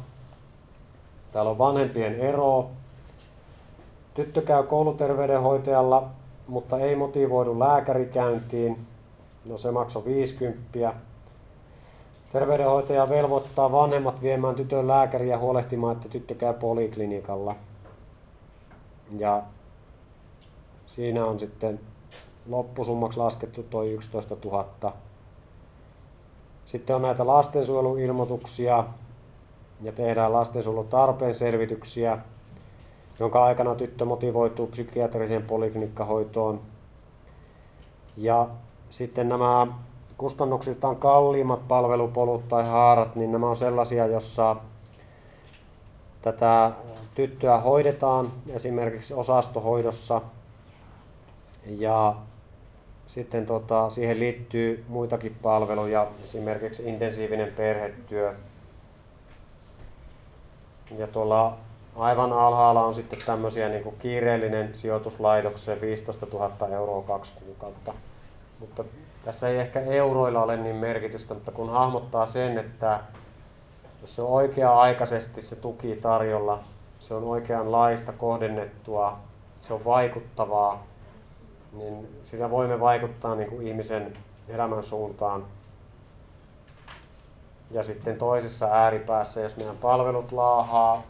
[1.32, 2.70] Täällä on vanhempien ero.
[4.14, 6.08] Tyttö käy kouluterveydenhoitajalla,
[6.48, 8.86] mutta ei motivoidu lääkärikäyntiin.
[9.44, 10.94] No se maksoi 50.
[12.36, 17.56] Terveydenhoitaja velvoittaa vanhemmat viemään tytön lääkäriä huolehtimaan, että tyttö käy poliklinikalla.
[19.18, 19.42] Ja
[20.86, 21.80] siinä on sitten
[22.48, 24.92] loppusummaksi laskettu tuo 11 000.
[26.64, 28.84] Sitten on näitä lastensuojeluilmoituksia
[29.82, 32.18] ja tehdään lastensuojelun tarpeen selvityksiä,
[33.18, 36.60] jonka aikana tyttö motivoituu psykiatriseen poliklinikkahoitoon.
[38.16, 38.48] Ja
[38.88, 39.66] sitten nämä
[40.18, 44.56] kustannuksiltaan kalliimmat palvelupolut tai haarat, niin nämä on sellaisia, jossa
[46.22, 46.70] tätä
[47.14, 50.20] tyttöä hoidetaan esimerkiksi osastohoidossa
[51.66, 52.14] ja
[53.06, 58.34] sitten tota, siihen liittyy muitakin palveluja, esimerkiksi intensiivinen perhetyö.
[60.98, 61.56] Ja tuolla
[61.96, 67.94] aivan alhaalla on sitten tämmöisiä niin kuin kiireellinen sijoituslaitokseen 15 000 euroa kaksi kuukautta.
[68.60, 68.84] Mutta
[69.24, 73.00] tässä ei ehkä euroilla ole niin merkitystä, mutta kun hahmottaa sen, että
[74.00, 76.60] jos se on oikea-aikaisesti se tuki tarjolla,
[76.98, 79.18] se on oikeanlaista kohdennettua,
[79.60, 80.82] se on vaikuttavaa,
[81.72, 84.16] niin sillä voimme vaikuttaa niin kuin ihmisen
[84.48, 85.44] elämän suuntaan.
[87.70, 91.02] Ja sitten toisessa ääripäässä, jos meidän palvelut laahaa,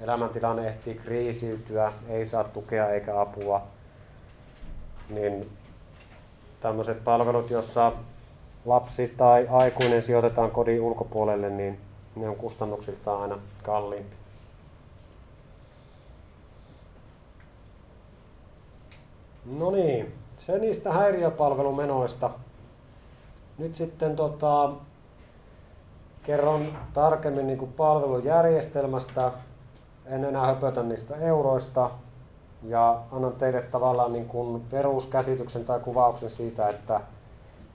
[0.00, 3.62] elämäntilanne ehtii kriisiytyä, ei saa tukea eikä apua,
[5.08, 5.57] niin
[6.60, 7.92] tämmöiset palvelut, jossa
[8.64, 11.80] lapsi tai aikuinen sijoitetaan kodin ulkopuolelle, niin
[12.16, 14.16] ne on kustannuksiltaan aina kalliimpi.
[19.58, 22.30] No niin, se niistä häiriöpalvelumenoista.
[23.58, 24.72] Nyt sitten tota,
[26.22, 29.32] kerron tarkemmin niin kuin palvelujärjestelmästä.
[30.06, 31.90] En enää höpötä niistä euroista.
[32.62, 37.00] Ja annan teille tavallaan niin kuin peruskäsityksen tai kuvauksen siitä, että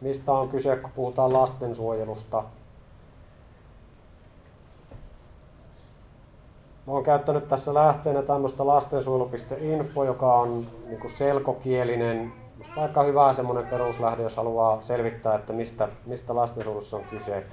[0.01, 2.43] mistä on kyse, kun puhutaan lastensuojelusta.
[6.87, 13.33] Mä oon käyttänyt tässä lähteenä tämmöistä lastensuojelu.info, joka on niin kuin selkokielinen, musta aika hyvä
[13.33, 17.45] semmoinen peruslähde, jos haluaa selvittää, että mistä, mistä lastensuojelussa on kyse.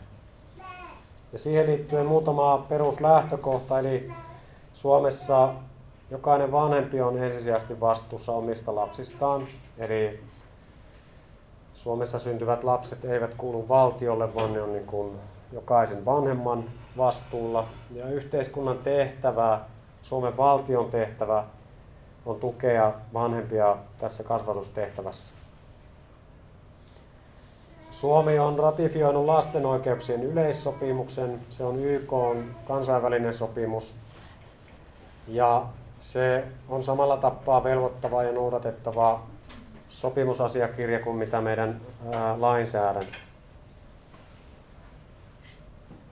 [1.33, 4.13] Ja siihen liittyen muutama peruslähtökohta, eli
[4.73, 5.49] Suomessa
[6.11, 9.47] jokainen vanhempi on ensisijaisesti vastuussa omista lapsistaan,
[9.79, 10.21] eli
[11.75, 15.19] Suomessa syntyvät lapset eivät kuulu valtiolle, vaan ne on niin kuin
[15.53, 16.65] jokaisen vanhemman
[16.97, 17.67] vastuulla.
[17.95, 19.61] Ja yhteiskunnan tehtävä,
[20.03, 21.45] Suomen valtion tehtävä
[22.27, 25.35] on tukea vanhempia tässä kasvatustehtävässä.
[27.91, 31.41] Suomi on ratifioinut lasten oikeuksien yleissopimuksen.
[31.49, 33.95] Se on YK on kansainvälinen sopimus.
[35.29, 35.67] Ja
[36.01, 39.23] se on samalla tappaa velvoittava ja noudatettava
[39.89, 41.81] sopimusasiakirja kuin mitä meidän
[42.39, 43.19] lainsäädäntö.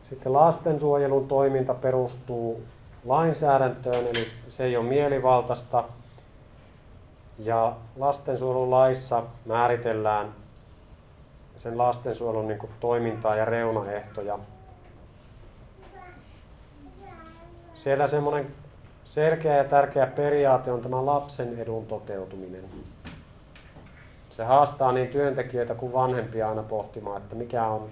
[0.02, 2.62] Sitten lastensuojelun toiminta perustuu
[3.04, 5.84] lainsäädäntöön, eli se ei ole mielivaltaista.
[7.38, 10.34] Ja lastensuojelulaissa määritellään
[11.56, 14.38] sen lastensuojelun niin kuin, toimintaa ja reunaehtoja.
[17.74, 18.54] Siellä semmoinen
[19.08, 22.64] selkeä ja tärkeä periaate on tämä lapsen edun toteutuminen.
[24.30, 27.88] Se haastaa niin työntekijöitä kuin vanhempia aina pohtimaan, että mikä on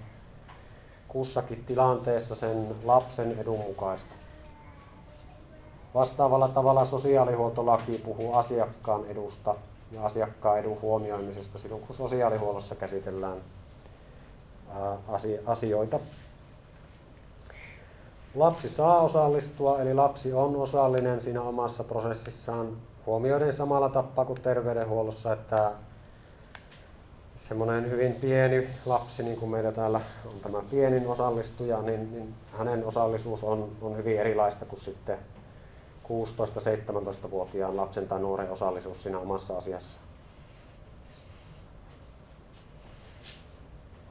[1.09, 4.15] kussakin tilanteessa sen lapsen edun mukaista.
[5.95, 9.55] Vastaavalla tavalla sosiaalihuoltolaki puhuu asiakkaan edusta
[9.93, 13.39] ja asiakkaan edun huomioimisesta silloin, kun sosiaalihuollossa käsitellään
[15.47, 16.01] asioita.
[18.37, 22.77] Lapsi saa osallistua, eli lapsi on osallinen siinä omassa prosessissaan
[23.07, 25.73] huomioiden samalla tappaa kuin terveydenhuollossa, että
[27.37, 32.85] semmoinen hyvin pieni lapsi, niin kuin meillä täällä on tämä pienin osallistuja, niin, niin hänen
[32.85, 35.19] osallisuus on, on hyvin erilaista kuin sitten
[36.05, 39.99] 16-17-vuotiaan lapsen tai nuoren osallisuus siinä omassa asiassa.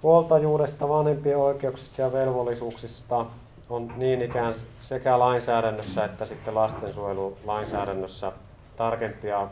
[0.04, 3.26] Huoltajuudesta, vanhempien oikeuksista ja velvollisuuksista
[3.70, 8.32] on niin ikään sekä lainsäädännössä että sitten lastensuojelulainsäädännössä
[8.76, 9.48] tarkempia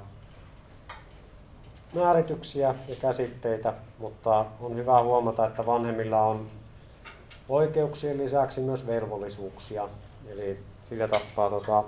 [1.93, 6.47] määrityksiä ja käsitteitä, mutta on hyvä huomata, että vanhemmilla on
[7.49, 9.89] oikeuksien lisäksi myös velvollisuuksia.
[10.27, 11.83] Eli sillä tappaa tota,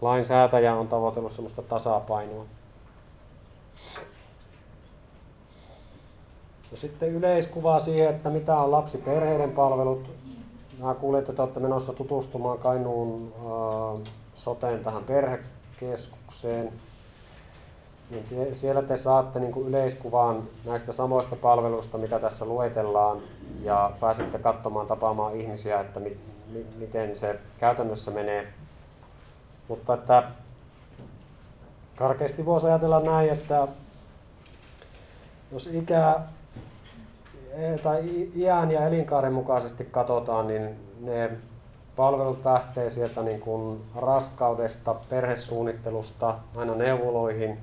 [0.00, 2.44] lainsäätäjä on tavoitellut sellaista tasapainoa.
[6.70, 10.10] No sitten yleiskuva siihen, että mitä on lapsiperheiden palvelut.
[10.82, 16.72] Mä kuulin, että te olette menossa tutustumaan Kainuun äh, soteen tähän perhekeskukseen
[18.12, 23.18] niin siellä te saatte niin kuin yleiskuvaan näistä samoista palveluista, mitä tässä luetellaan,
[23.62, 26.16] ja pääsette katsomaan, tapaamaan ihmisiä, että mi,
[26.52, 28.52] mi, miten se käytännössä menee.
[29.68, 30.22] Mutta että
[31.96, 33.68] karkeasti voisi ajatella näin, että
[35.52, 36.20] jos ikä
[37.82, 41.30] tai iän ja elinkaaren mukaisesti katsotaan, niin ne
[41.96, 47.58] palvelut lähtee sieltä niin kuin raskaudesta, perhesuunnittelusta aina neuvoloihin,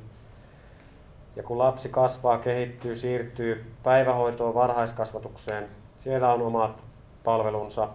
[1.36, 5.68] ja kun lapsi kasvaa, kehittyy, siirtyy päivähoitoon, varhaiskasvatukseen,
[5.98, 6.84] siellä on omat
[7.24, 7.88] palvelunsa.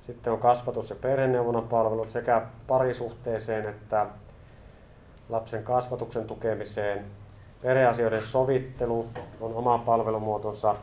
[0.00, 4.06] Sitten on kasvatus- ja perheneuvonnan palvelut sekä parisuhteeseen että
[5.28, 7.04] lapsen kasvatuksen tukemiseen.
[7.62, 9.06] Perheasioiden sovittelu
[9.40, 10.74] on oma palvelumuotonsa.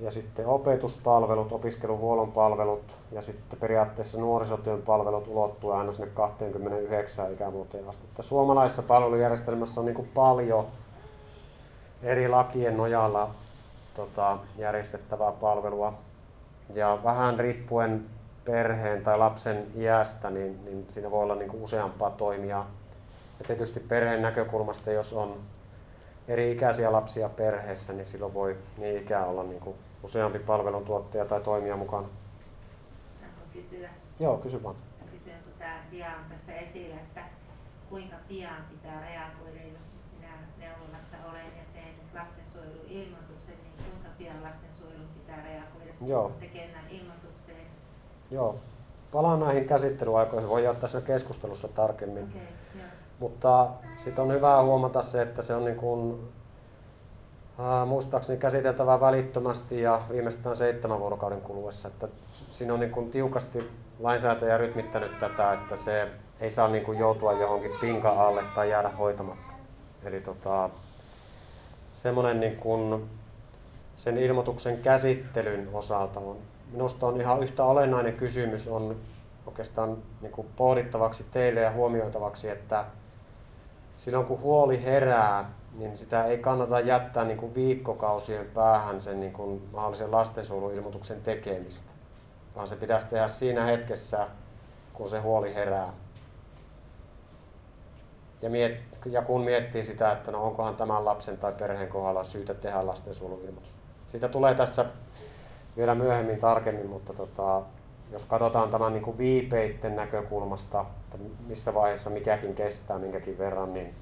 [0.00, 7.88] Ja sitten opetuspalvelut, opiskeluhuollon palvelut ja sitten periaatteessa nuorisotyön palvelut ulottuu aina sinne 29 ikävuoteen
[7.88, 8.04] asti.
[8.04, 10.66] Että suomalaisessa palvelujärjestelmässä on niin kuin paljon
[12.02, 13.30] eri lakien nojalla
[13.96, 15.94] tota, järjestettävää palvelua.
[16.74, 18.04] Ja vähän riippuen
[18.44, 22.70] perheen tai lapsen iästä, niin, niin siinä voi olla niin kuin useampaa toimijaa.
[23.38, 25.36] Ja tietysti perheen näkökulmasta, jos on
[26.28, 31.40] eri ikäisiä lapsia perheessä, niin silloin voi niin ikään olla niin kuin useampi palveluntuottaja tai
[31.40, 32.08] toimija mukana.
[33.20, 33.90] Saanko kysyä?
[34.20, 34.76] Joo, kysy vaan.
[35.00, 37.24] Mä kysyn, kun tämä dia on tässä esillä, että
[37.88, 39.86] kuinka pian pitää reagoida, jos
[40.16, 46.32] minä neuvolassa olen ja teen lastensuojeluilmoituksen, niin kuinka pian lastensuojelun pitää reagoida Joo.
[46.40, 47.66] tekemään ilmoitukseen?
[48.30, 48.56] Joo.
[49.12, 52.24] Palaan näihin käsittelyaikoihin, voi ottaa tässä keskustelussa tarkemmin.
[52.24, 52.42] Okei,
[52.74, 52.86] joo.
[53.18, 56.28] Mutta sitten on hyvä huomata se, että se on niin kuin,
[57.86, 61.88] muistaakseni käsiteltävä välittömästi ja viimeistään seitsemän vuorokauden kuluessa.
[61.88, 62.08] Että
[62.50, 66.08] siinä on niin kuin tiukasti lainsäätäjä rytmittänyt tätä, että se
[66.40, 69.52] ei saa niin kuin joutua johonkin pinka alle tai jäädä hoitamatta.
[70.04, 70.70] Eli tota,
[71.92, 73.10] semmoinen niin kuin
[73.96, 76.36] sen ilmoituksen käsittelyn osalta on,
[76.72, 78.96] minusta on ihan yhtä olennainen kysymys on
[79.46, 82.84] oikeastaan niin kuin pohdittavaksi teille ja huomioitavaksi, että
[83.96, 89.32] silloin kun huoli herää, niin sitä ei kannata jättää niin kuin viikkokausien päähän sen niin
[89.32, 91.90] kuin mahdollisen lastensuojeluilmoituksen tekemistä,
[92.56, 94.28] vaan se pitäisi tehdä siinä hetkessä,
[94.92, 95.92] kun se huoli herää.
[98.42, 102.54] Ja, miet, ja kun miettii sitä, että no onkohan tämän lapsen tai perheen kohdalla syytä
[102.54, 103.80] tehdä lastensuojeluilmoitus.
[104.06, 104.84] Siitä tulee tässä
[105.76, 107.62] vielä myöhemmin tarkemmin, mutta tota,
[108.12, 113.94] jos katsotaan tämän niin kuin viipeitten näkökulmasta, että missä vaiheessa mikäkin kestää minkäkin verran, niin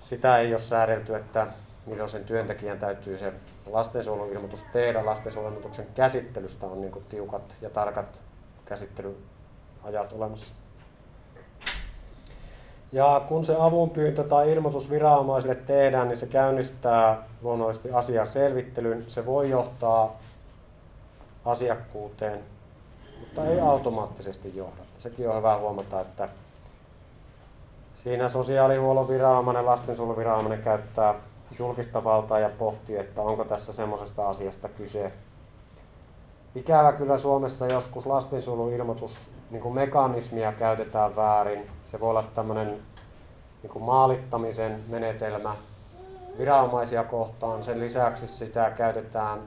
[0.00, 1.46] sitä ei ole säädelty, että
[1.86, 3.32] milloin sen työntekijän täytyy se
[3.66, 5.06] lastensuojeluilmoitus tehdä.
[5.06, 8.20] Lastensuojeluilmoituksen käsittelystä on niin tiukat ja tarkat
[8.64, 10.52] käsittelyajat olemassa.
[12.92, 19.04] Ja kun se avunpyyntö tai ilmoitus viranomaisille tehdään, niin se käynnistää luonnollisesti asian selvittelyn.
[19.08, 20.16] Se voi johtaa
[21.44, 22.40] asiakkuuteen,
[23.20, 24.82] mutta ei automaattisesti johda.
[24.98, 26.28] Sekin on hyvä huomata, että
[28.02, 31.14] siinä sosiaalihuollon viranomainen, lastensuojeluviranomainen käyttää
[31.58, 35.12] julkista valtaa ja pohtii, että onko tässä semmoisesta asiasta kyse.
[36.54, 39.18] Ikävä kyllä Suomessa joskus lastensuojeluilmoitus
[39.50, 41.66] niin kuin mekanismia käytetään väärin.
[41.84, 42.78] Se voi olla tämmöinen
[43.62, 45.56] niin kuin maalittamisen menetelmä
[46.38, 47.64] viranomaisia kohtaan.
[47.64, 49.40] Sen lisäksi sitä käytetään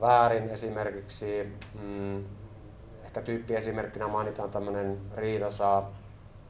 [0.00, 2.24] väärin esimerkiksi, mm,
[3.04, 5.90] ehkä tyyppiesimerkkinä mainitaan tämmöinen riitasaa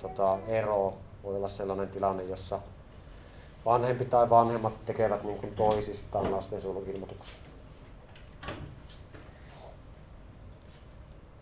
[0.08, 0.94] tota, ero,
[1.24, 2.60] voi olla sellainen tilanne, jossa
[3.64, 7.38] vanhempi tai vanhemmat tekevät niin kuin toisistaan lastensuojeluilmoituksia.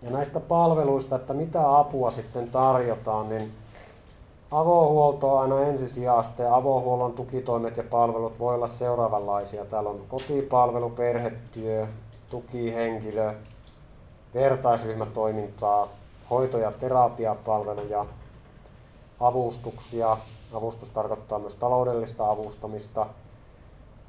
[0.02, 3.52] Ja näistä palveluista, että mitä apua sitten tarjotaan, niin
[4.50, 9.64] avohuolto on aina ensisijasta ja avohuollon tukitoimet ja palvelut voi olla seuraavanlaisia.
[9.64, 11.86] Täällä on kotipalvelu, perhetyö,
[12.30, 13.34] tukihenkilö,
[14.34, 15.88] vertaisryhmätoimintaa,
[16.30, 18.06] hoito- ja terapiapalveluja,
[19.22, 20.16] avustuksia.
[20.52, 23.06] Avustus tarkoittaa myös taloudellista avustamista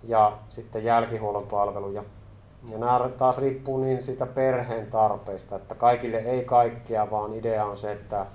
[0.07, 2.03] ja sitten jälkihuollon palveluja.
[2.69, 7.77] Ja nämä taas riippuu niin siitä perheen tarpeista, että kaikille ei kaikkea, vaan idea on
[7.77, 8.25] se, että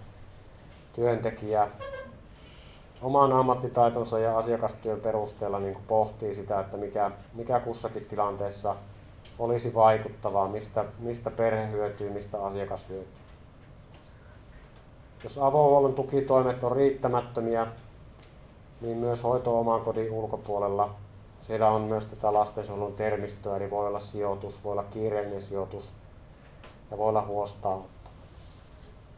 [0.93, 1.69] työntekijä
[3.03, 8.77] oman ammattitaitonsa ja asiakastyön perusteella niin pohtii sitä, että mikä, mikä kussakin tilanteessa
[9.39, 13.18] olisi vaikuttavaa, mistä, mistä perhe hyötyy, mistä asiakas hyötyy.
[15.25, 17.67] Jos avohuollon tukitoimet on riittämättömiä,
[18.81, 20.95] niin myös hoito oman kodin ulkopuolella.
[21.43, 25.93] Siellä on myös tätä lastensuojelun termistöä, eli voi olla sijoitus, voi olla kiireellinen sijoitus
[26.91, 28.11] ja voi olla huostaanotto.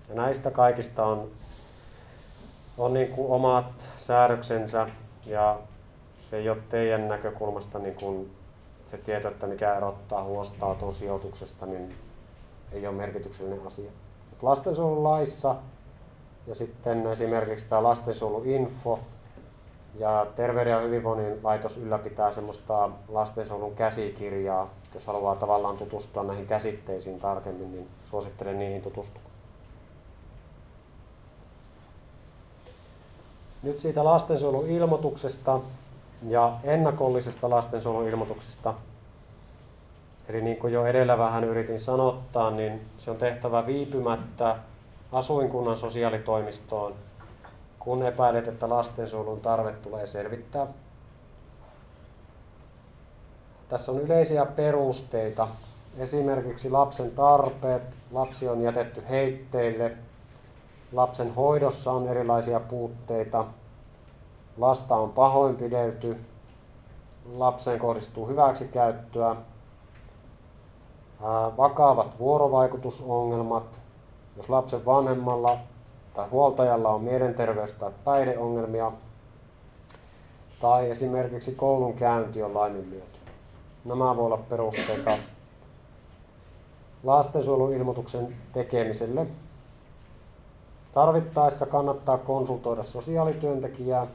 [0.09, 1.29] Ja näistä kaikista on,
[2.79, 4.87] on niin kuin omat säädöksensä
[5.27, 5.59] ja
[6.17, 8.31] se ei ole teidän näkökulmasta niin kuin
[8.85, 11.95] se tieto, että mikä erottaa huostaanoton sijoituksesta, niin
[12.73, 13.91] ei ole merkityksellinen asia.
[14.31, 15.57] Mutta lastensuojelulaissa
[16.47, 18.99] ja sitten esimerkiksi tämä lastensuojeluinfo
[19.99, 24.71] ja Terveyden ja hyvinvoinnin laitos ylläpitää semmoista lastensuojelun käsikirjaa.
[24.95, 29.31] Jos haluaa tavallaan tutustua näihin käsitteisiin tarkemmin, niin suosittelen niihin tutustumaan.
[33.63, 35.61] Nyt siitä lastensuojeluilmoituksesta
[36.29, 38.75] ja ennakollisesta lastensuojeluilmoituksesta.
[40.29, 44.57] Eli niin kuin jo edellä vähän yritin sanottaa, niin se on tehtävä viipymättä
[45.13, 46.95] asuinkunnan sosiaalitoimistoon,
[47.79, 50.67] kun epäilet, että lastensuojelun tarve tulee selvittää.
[53.69, 55.49] Tässä on yleisiä perusteita,
[55.99, 57.83] esimerkiksi lapsen tarpeet,
[58.13, 59.97] lapsi on jätetty heitteille,
[60.93, 63.45] lapsen hoidossa on erilaisia puutteita,
[64.59, 66.17] lasta on pahoinpidelty,
[67.35, 69.37] lapseen kohdistuu hyväksikäyttöä,
[71.57, 73.80] vakavat vuorovaikutusongelmat,
[74.41, 75.59] jos lapsen vanhemmalla
[76.15, 78.93] tai huoltajalla on mielenterveys- tai päihdeongelmia,
[80.61, 83.19] tai esimerkiksi koulun käynti on laiminlyöty.
[83.85, 85.19] Nämä voi olla perusteita
[87.05, 89.27] lastensuojeluilmoituksen tekemiselle.
[90.95, 94.07] Tarvittaessa kannattaa konsultoida sosiaalityöntekijää.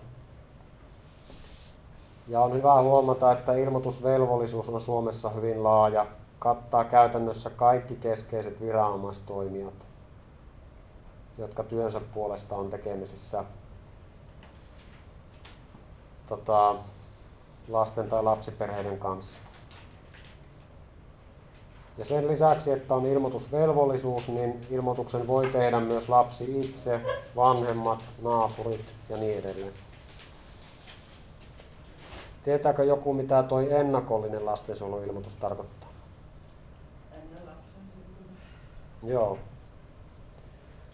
[2.27, 6.05] Ja on hyvä huomata, että ilmoitusvelvollisuus on Suomessa hyvin laaja,
[6.39, 9.94] kattaa käytännössä kaikki keskeiset viranomaistoimijat,
[11.37, 13.43] jotka työnsä puolesta on tekemisissä
[16.27, 16.75] tota,
[17.67, 19.39] lasten tai lapsiperheiden kanssa.
[21.97, 27.01] Ja sen lisäksi, että on ilmoitusvelvollisuus, niin ilmoituksen voi tehdä myös lapsi itse,
[27.35, 29.73] vanhemmat, naapurit ja niin edelleen.
[32.43, 35.89] Tietääkö joku, mitä toi ennakollinen lastensuojeluilmoitus tarkoittaa?
[37.11, 39.13] Ennen lapsen syntymää.
[39.13, 39.37] Joo.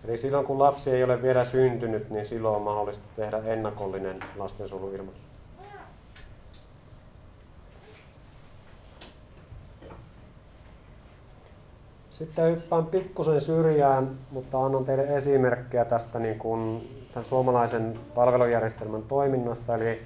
[0.08, 5.32] Eli silloin kun lapsi ei ole vielä syntynyt, niin silloin on mahdollista tehdä ennakollinen lastensuojeluilmoitus.
[12.10, 19.76] Sitten hyppään pikkusen syrjään, mutta annan teille esimerkkejä tästä niin kuin, tämän suomalaisen palvelujärjestelmän toiminnasta.
[19.76, 20.02] Eli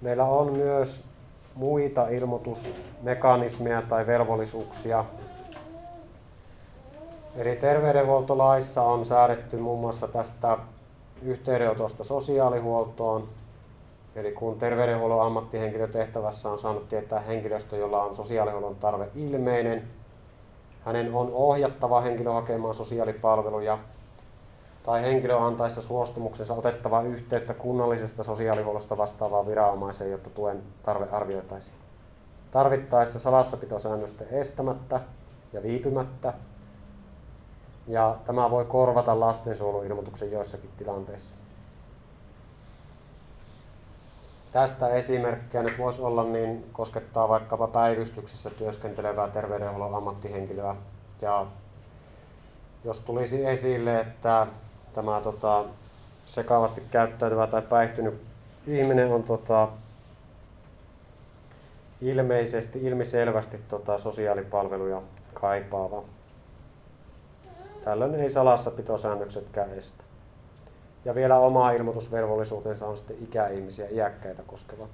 [0.00, 1.04] meillä on myös
[1.54, 5.04] muita ilmoitusmekanismeja tai velvollisuuksia.
[7.36, 10.58] Eli terveydenhuoltolaissa on säädetty muun muassa tästä
[11.22, 13.28] yhteydenotosta sosiaalihuoltoon.
[14.14, 19.82] Eli kun terveydenhuollon ammattihenkilötehtävässä on saanut tietää henkilöstö, jolla on sosiaalihuollon tarve ilmeinen,
[20.84, 23.78] hänen on ohjattava henkilö hakemaan sosiaalipalveluja
[24.86, 31.76] tai henkilö antaessa suostumuksensa otettava yhteyttä kunnallisesta sosiaalihuollosta vastaavaan viranomaiseen, jotta tuen tarve arvioitaisiin.
[32.50, 35.00] Tarvittaessa salassapitosäännösten estämättä
[35.52, 36.32] ja viipymättä.
[37.88, 41.36] Ja tämä voi korvata lastensuojeluilmoituksen joissakin tilanteissa.
[44.52, 50.76] Tästä esimerkkejä nyt voisi olla, niin koskettaa vaikkapa päivystyksessä työskentelevää terveydenhuollon ammattihenkilöä.
[51.22, 51.46] Ja
[52.84, 54.46] jos tulisi esille, että
[54.94, 55.64] tämä tota,
[56.24, 58.22] sekavasti käyttäytyvä tai päihtynyt
[58.66, 59.68] ihminen on tota,
[62.00, 65.02] ilmeisesti, ilmiselvästi tota, sosiaalipalveluja
[65.34, 66.02] kaipaava.
[67.86, 70.04] Tällöin ei salassapitosäännöksetkään estä.
[71.04, 74.88] Ja vielä oma ilmoitusvelvollisuutensa on sitten ikäihmisiä, iäkkäitä koskeva.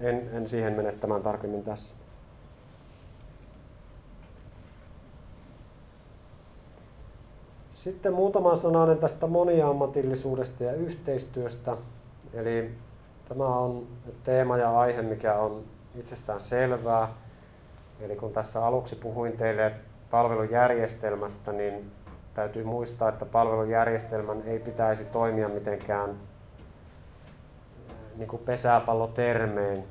[0.00, 1.94] En, en siihen mene tämän tarkemmin tässä.
[7.70, 11.76] Sitten muutama sananen tästä moniammatillisuudesta ja yhteistyöstä.
[12.34, 12.70] Eli
[13.28, 13.86] tämä on
[14.24, 15.62] teema ja aihe, mikä on
[15.94, 17.14] itsestään selvää.
[18.00, 19.72] Eli kun tässä aluksi puhuin teille
[20.10, 21.92] palvelujärjestelmästä, niin
[22.34, 26.10] täytyy muistaa, että palvelujärjestelmän ei pitäisi toimia mitenkään
[28.16, 29.84] niin kuin pesäpallotermeen,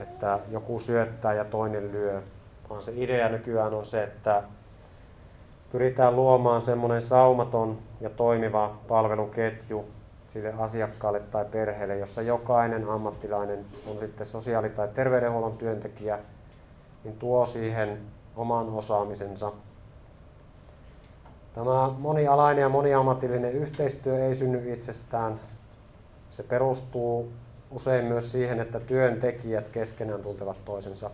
[0.00, 2.22] että joku syöttää ja toinen lyö,
[2.70, 4.42] vaan se idea nykyään on se, että
[5.72, 9.84] pyritään luomaan semmoinen saumaton ja toimiva palveluketju
[10.28, 16.18] sille asiakkaalle tai perheelle, jossa jokainen ammattilainen on sitten sosiaali- tai terveydenhuollon työntekijä,
[17.04, 17.98] niin tuo siihen
[18.36, 19.52] oman osaamisensa
[21.54, 25.40] Tämä monialainen ja moniammatillinen yhteistyö ei synny itsestään.
[26.30, 27.32] Se perustuu
[27.70, 31.10] usein myös siihen, että työntekijät keskenään tuntevat toisensa.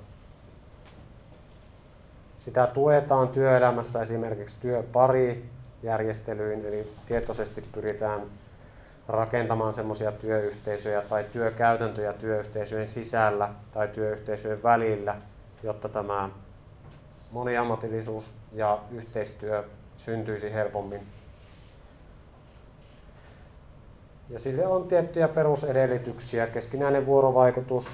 [2.38, 8.20] Sitä tuetaan työelämässä esimerkiksi työparijärjestelyin, eli tietoisesti pyritään
[9.08, 15.16] rakentamaan semmoisia työyhteisöjä tai työkäytäntöjä työyhteisöjen sisällä tai työyhteisöjen välillä,
[15.62, 16.30] jotta tämä
[17.30, 19.64] moniammatillisuus ja yhteistyö
[19.98, 21.00] syntyisi helpommin.
[24.30, 27.88] Ja sille on tiettyjä perusedellytyksiä, keskinäinen vuorovaikutus,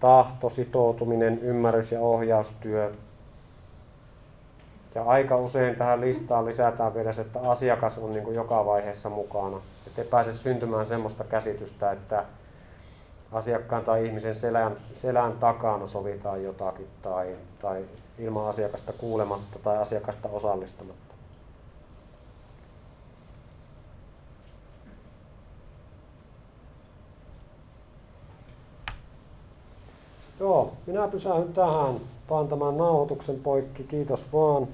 [0.00, 2.92] tahto, sitoutuminen, ymmärrys ja ohjaustyö.
[4.94, 9.60] Ja aika usein tähän listaan lisätään vielä se, että asiakas on niin joka vaiheessa mukana.
[9.86, 12.24] Että ei pääse syntymään sellaista käsitystä, että
[13.32, 17.84] asiakkaan tai ihmisen selän, selän takana sovitaan jotakin tai, tai
[18.18, 21.07] ilman asiakasta kuulematta tai asiakasta osallistamatta.
[30.40, 33.82] Joo, minä pysähyn tähän, paan tämän nauhoituksen poikki.
[33.84, 34.68] Kiitos vaan.